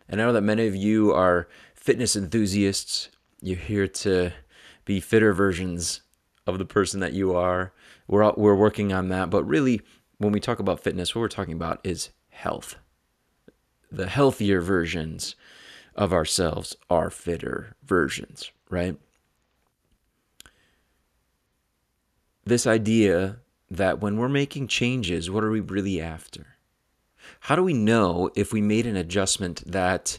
And 0.09 0.21
I 0.21 0.27
know 0.27 0.33
that 0.35 0.43
many 0.43 0.67
of 0.67 0.77
you 0.77 1.13
are 1.13 1.49
fitness 1.75 2.15
enthusiasts. 2.15 3.09
You're 3.41 3.57
here 3.57 3.89
to 3.89 4.33
be 4.85 5.01
fitter 5.01 5.33
versions 5.33 6.03
of 6.47 6.59
the 6.59 6.67
person 6.67 7.01
that 7.01 7.15
you 7.15 7.35
are. 7.35 7.73
We're 8.07 8.31
we're 8.37 8.55
working 8.55 8.93
on 8.93 9.09
that, 9.09 9.31
but 9.31 9.45
really, 9.45 9.81
when 10.19 10.33
we 10.33 10.41
talk 10.41 10.59
about 10.59 10.81
fitness, 10.81 11.15
what 11.15 11.23
we're 11.23 11.29
talking 11.29 11.55
about 11.55 11.81
is 11.83 12.11
health. 12.29 12.77
The 13.95 14.09
healthier 14.09 14.61
versions 14.61 15.37
of 15.95 16.13
ourselves 16.13 16.77
are 16.91 17.11
fitter 17.11 17.77
versions, 17.85 18.51
right? 18.69 18.99
This 22.45 22.67
idea 22.67 23.39
that 23.71 24.01
when 24.01 24.19
we're 24.19 24.29
making 24.29 24.69
changes, 24.69 25.31
what 25.31 25.45
are 25.45 25.51
we 25.51 25.61
really 25.61 26.01
after? 26.01 26.55
how 27.41 27.57
do 27.57 27.63
we 27.63 27.75
know 27.75 28.31
if 28.35 28.53
we 28.53 28.61
made 28.61 28.87
an 28.87 28.97
adjustment 28.97 29.63
that 29.71 30.19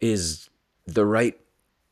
is 0.00 0.48
the 0.86 1.04
right 1.04 1.38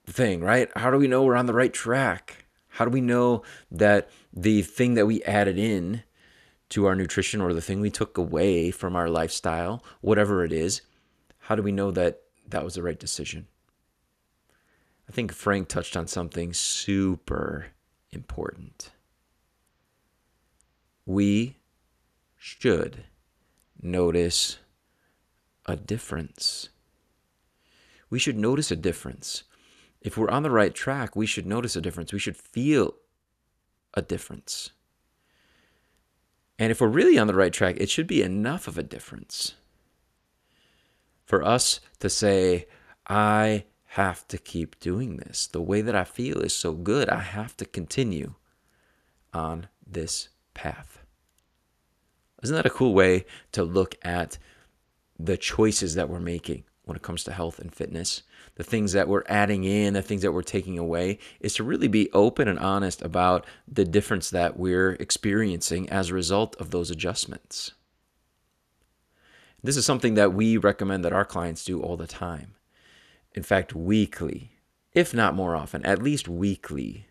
thing, 0.07 0.41
right? 0.41 0.71
How 0.77 0.91
do 0.91 0.99
we 0.99 1.09
know 1.09 1.25
we're 1.25 1.37
on 1.37 1.47
the 1.47 1.55
right 1.55 1.73
track? 1.73 2.47
How 2.69 2.85
do 2.85 2.91
we 2.91 3.01
know 3.01 3.43
that 3.71 4.09
the 4.33 4.63
thing 4.63 4.95
that 4.95 5.07
we 5.07 5.23
added 5.25 5.59
in 5.59 6.03
to 6.71 6.87
our 6.87 6.95
nutrition 6.95 7.41
or 7.41 7.53
the 7.53 7.61
thing 7.61 7.81
we 7.81 7.91
took 7.91 8.19
away 8.19 8.71
from 8.71 8.95
our 8.95 9.09
lifestyle, 9.09 9.83
whatever 10.01 10.45
it 10.45 10.53
is, 10.53 10.83
how 11.41 11.55
do 11.55 11.63
we 11.63 11.73
know 11.73 11.91
that 11.91 12.21
that 12.47 12.65
was 12.65 12.75
the 12.75 12.83
right 12.83 12.99
decision? 12.99 13.47
I 15.09 15.13
think 15.13 15.33
Frank 15.33 15.69
touched 15.69 15.97
on 15.97 16.07
something 16.07 16.53
super 16.53 17.69
important. 18.11 18.91
We 21.07 21.57
should 22.37 23.05
notice 23.81 24.59
a 25.65 25.77
difference. 25.77 26.69
We 28.11 28.19
should 28.19 28.37
notice 28.37 28.71
a 28.71 28.77
difference. 28.77 29.45
If 30.01 30.17
we're 30.17 30.31
on 30.31 30.43
the 30.43 30.51
right 30.51 30.75
track, 30.75 31.17
we 31.17 31.27
should 31.27 31.47
notice 31.47 31.77
a 31.77 31.81
difference. 31.81 32.13
We 32.13 32.19
should 32.19 32.37
feel 32.37 32.95
a 33.95 34.03
difference. 34.03 34.71
And 36.59 36.71
if 36.71 36.81
we're 36.81 36.89
really 36.89 37.19
on 37.19 37.29
the 37.29 37.35
right 37.35 37.53
track, 37.53 37.77
it 37.79 37.89
should 37.89 38.07
be 38.07 38.23
enough 38.23 38.67
of 38.67 38.77
a 38.77 38.83
difference 38.83 39.55
for 41.25 41.45
us 41.45 41.81
to 42.01 42.11
say, 42.11 42.67
I 43.07 43.65
have 43.93 44.27
to 44.29 44.39
keep 44.39 44.79
doing 44.81 45.19
this. 45.19 45.47
The 45.47 45.63
way 45.63 45.83
that 45.83 45.95
I 45.95 46.05
feel 46.05 46.41
is 46.41 46.55
so 46.55 46.73
good. 46.73 47.09
I 47.09 47.21
have 47.21 47.57
to 47.59 47.65
continue 47.65 48.35
on 49.33 49.69
this 49.87 50.29
path. 50.55 50.99
Isn't 52.43 52.55
that 52.55 52.67
a 52.67 52.71
cool 52.71 52.95
way 52.95 53.25
to 53.53 53.63
look 53.63 53.97
at 54.03 54.39
the 55.19 55.37
choices 55.37 55.95
that 55.95 56.09
we're 56.09 56.21
making 56.21 56.65
when 56.89 56.97
it 56.97 57.03
comes 57.03 57.23
to 57.25 57.33
health 57.33 57.59
and 57.59 57.73
fitness? 57.73 58.23
The 58.57 58.65
things 58.65 58.93
that 58.93 59.09
we're 59.09 59.25
adding 59.27 59.65
in, 59.65 59.95
the 59.95 60.03
things 60.03 60.23
that 60.23 60.33
we're 60.33 60.43
taking 60.43 60.79
away, 60.79 61.19
is 61.41 61.55
to 61.55 61.65
really 61.65 61.89
be 61.89 62.11
open 62.13 62.49
and 62.49 62.59
honest 62.59 63.03
about 63.03 63.47
the 63.67 63.85
difference 63.85 64.31
that 64.31 64.59
we're 64.59 64.93
experiencing 64.93 65.89
as 65.91 66.11
a 66.11 66.15
result 66.15 66.57
of 66.57 66.71
those 66.71 66.91
adjustments. 66.91 67.73
This 69.63 69.77
is 69.77 69.85
something 69.85 70.15
that 70.15 70.33
we 70.33 70.57
recommend 70.57 71.05
that 71.05 71.13
our 71.13 71.25
clients 71.25 71.65
do 71.65 71.81
all 71.81 71.97
the 71.97 72.07
time. 72.07 72.55
In 73.35 73.43
fact, 73.43 73.75
weekly, 73.75 74.53
if 74.95 75.13
not 75.13 75.35
more 75.35 75.55
often, 75.55 75.85
at 75.85 76.03
least 76.03 76.29
weekly, 76.29 77.07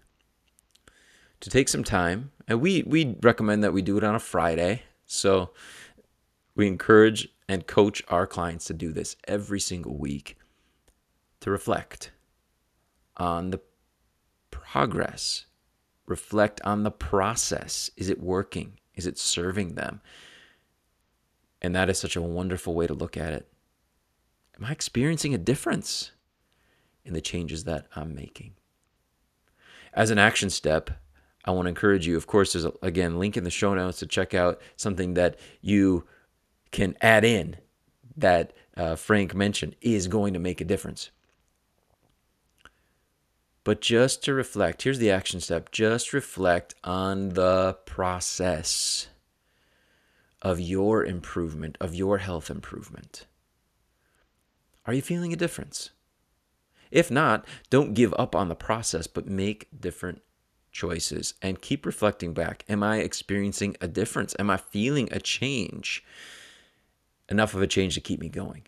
to 1.40 1.50
take 1.50 1.70
some 1.70 1.84
time. 1.84 2.32
And 2.48 2.62
we, 2.62 2.84
we 2.84 3.16
recommend 3.22 3.64
that 3.64 3.74
we 3.74 3.82
do 3.82 3.98
it 3.98 4.04
on 4.04 4.16
a 4.16 4.20
Friday 4.20 4.84
so 5.06 5.52
we 6.56 6.68
encourage 6.68 7.30
and 7.48 7.68
coach 7.68 8.04
our 8.10 8.28
clients 8.28 8.66
to 8.66 8.74
do 8.74 8.92
this 8.92 9.16
every 9.28 9.60
single 9.60 9.98
week 9.98 10.38
to 11.40 11.50
reflect 11.50 12.12
on 13.16 13.52
the 13.52 13.62
progress, 14.52 15.46
reflect 16.06 16.60
on 16.64 16.84
the 16.84 16.92
process. 16.92 17.90
Is 17.96 18.10
it 18.10 18.20
working? 18.20 18.80
Is 18.96 19.08
it 19.08 19.18
serving 19.18 19.76
them? 19.76 20.02
And 21.62 21.76
that 21.76 21.90
is 21.90 21.98
such 21.98 22.16
a 22.16 22.22
wonderful 22.22 22.74
way 22.74 22.88
to 22.88 22.94
look 22.94 23.18
at 23.18 23.34
it. 23.34 23.48
Am 24.58 24.66
I 24.66 24.72
experiencing 24.72 25.34
a 25.34 25.40
difference 25.40 26.12
in 27.06 27.14
the 27.14 27.22
changes 27.22 27.64
that 27.64 27.88
I'm 27.96 28.14
making? 28.14 28.54
As 29.94 30.10
an 30.10 30.20
action 30.20 30.50
step, 30.50 30.92
I 31.46 31.52
want 31.52 31.66
to 31.66 31.70
encourage 31.70 32.06
you. 32.06 32.18
Of 32.18 32.28
course, 32.28 32.54
there's 32.54 32.66
a, 32.66 32.74
again 32.82 33.18
link 33.18 33.38
in 33.38 33.44
the 33.44 33.50
show 33.50 33.74
notes 33.74 34.00
to 34.00 34.06
check 34.06 34.34
out 34.34 34.62
something 34.76 35.14
that 35.14 35.40
you 35.62 36.06
can 36.72 36.96
add 37.02 37.24
in 37.24 37.58
that 38.16 38.54
uh, 38.76 38.96
Frank 38.96 39.34
mentioned 39.34 39.76
is 39.82 40.08
going 40.08 40.34
to 40.34 40.40
make 40.40 40.62
a 40.62 40.66
difference. 40.66 41.10
But 43.64 43.82
just 43.82 44.24
to 44.24 44.34
reflect, 44.34 44.84
here's 44.84 45.00
the 45.00 45.12
action 45.12 45.42
step 45.42 45.72
just 45.72 46.14
reflect 46.14 46.76
on 46.84 47.30
the 47.30 47.78
process 47.86 49.08
of 50.42 50.60
your 50.60 51.04
improvement, 51.04 51.78
of 51.82 51.94
your 51.94 52.20
health 52.20 52.50
improvement. 52.50 53.26
Are 54.86 54.94
you 54.94 55.02
feeling 55.02 55.34
a 55.34 55.38
difference? 55.38 55.90
If 56.92 57.12
not, 57.12 57.46
don't 57.70 57.94
give 57.94 58.14
up 58.18 58.36
on 58.36 58.48
the 58.48 58.56
process, 58.56 59.08
but 59.08 59.28
make 59.28 59.68
different 59.78 60.22
choices 60.72 61.34
and 61.42 61.62
keep 61.62 61.86
reflecting 61.86 62.34
back. 62.34 62.64
Am 62.70 62.84
I 62.84 63.00
experiencing 63.00 63.76
a 63.82 63.88
difference? 63.88 64.36
Am 64.40 64.50
I 64.50 64.58
feeling 64.58 65.10
a 65.12 65.20
change? 65.20 66.06
Enough 67.30 67.54
of 67.54 67.62
a 67.62 67.68
change 67.68 67.96
to 67.96 68.02
keep 68.02 68.20
me 68.20 68.30
going. 68.30 68.64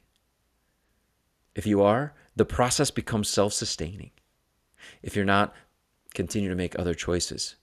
If 1.56 1.66
you 1.66 1.82
are, 1.82 2.14
the 2.36 2.46
process 2.46 2.92
becomes 2.92 3.30
self 3.30 3.54
sustaining. 3.54 4.12
If 5.02 5.16
you're 5.16 5.26
not, 5.26 5.54
continue 6.14 6.50
to 6.50 6.56
make 6.56 6.78
other 6.78 6.94
choices. 6.94 7.56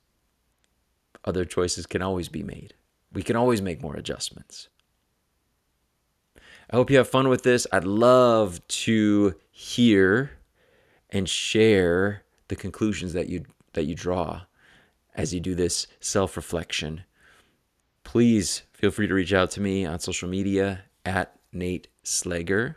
Other 1.24 1.44
choices 1.44 1.86
can 1.86 2.02
always 2.02 2.28
be 2.28 2.42
made. 2.42 2.74
We 3.12 3.22
can 3.22 3.36
always 3.36 3.62
make 3.62 3.82
more 3.82 3.96
adjustments. 3.96 4.68
I 6.70 6.76
hope 6.76 6.90
you 6.90 6.98
have 6.98 7.08
fun 7.08 7.28
with 7.28 7.42
this. 7.42 7.66
I'd 7.72 7.84
love 7.84 8.66
to 8.68 9.34
hear 9.50 10.32
and 11.10 11.28
share 11.28 12.24
the 12.48 12.56
conclusions 12.56 13.12
that 13.12 13.28
you 13.28 13.44
that 13.72 13.84
you 13.84 13.94
draw 13.94 14.42
as 15.14 15.32
you 15.32 15.40
do 15.40 15.54
this 15.54 15.86
self-reflection. 16.00 17.04
Please 18.04 18.62
feel 18.72 18.90
free 18.90 19.06
to 19.06 19.14
reach 19.14 19.32
out 19.32 19.50
to 19.52 19.60
me 19.60 19.84
on 19.84 19.98
social 19.98 20.28
media 20.28 20.82
at 21.06 21.38
Nate 21.52 21.88
Slager. 22.04 22.74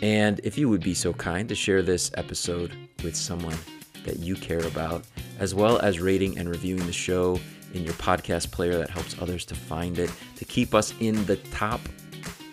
And 0.00 0.40
if 0.44 0.58
you 0.58 0.68
would 0.68 0.82
be 0.82 0.94
so 0.94 1.12
kind 1.12 1.48
to 1.48 1.54
share 1.54 1.82
this 1.82 2.10
episode 2.14 2.72
with 3.02 3.14
someone 3.16 3.56
that 4.04 4.18
you 4.18 4.34
care 4.34 4.66
about, 4.66 5.04
as 5.38 5.54
well 5.54 5.78
as 5.80 6.00
rating 6.00 6.38
and 6.38 6.48
reviewing 6.48 6.86
the 6.86 6.92
show 6.92 7.38
in 7.74 7.84
your 7.84 7.94
podcast 7.94 8.50
player 8.50 8.76
that 8.78 8.90
helps 8.90 9.20
others 9.20 9.44
to 9.46 9.54
find 9.54 9.98
it, 9.98 10.10
to 10.36 10.44
keep 10.44 10.74
us 10.74 10.94
in 11.00 11.24
the 11.26 11.36
top 11.36 11.80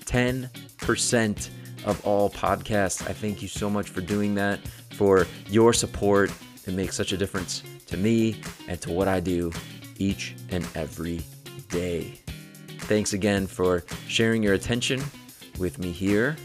10% 0.06 1.50
of 1.86 2.06
all 2.06 2.30
podcasts. 2.30 3.08
I 3.08 3.14
thank 3.14 3.42
you 3.42 3.48
so 3.48 3.70
much 3.70 3.90
for 3.90 4.02
doing 4.02 4.36
that, 4.36 4.60
for 4.94 5.28
your 5.48 5.72
support. 5.72 6.32
It 6.66 6.74
makes 6.74 6.96
such 6.96 7.12
a 7.12 7.18
difference 7.18 7.64
to 7.88 7.98
me 7.98 8.42
and 8.68 8.82
to 8.82 8.92
what 8.92 9.08
I 9.08 9.20
do 9.20 9.52
each 9.98 10.36
and 10.50 10.68
every 10.76 11.22
day. 11.70 12.25
Thanks 12.88 13.14
again 13.14 13.48
for 13.48 13.84
sharing 14.08 14.44
your 14.44 14.54
attention 14.54 15.04
with 15.58 15.80
me 15.80 15.92
here. 15.92 16.36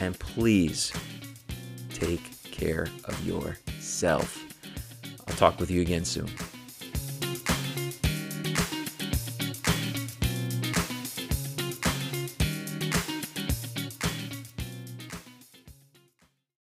And 0.00 0.18
please 0.18 0.92
take 1.92 2.22
care 2.50 2.88
of 3.04 3.26
yourself. 3.26 4.42
I'll 5.28 5.36
talk 5.36 5.60
with 5.60 5.70
you 5.70 5.82
again 5.82 6.06
soon. 6.06 6.28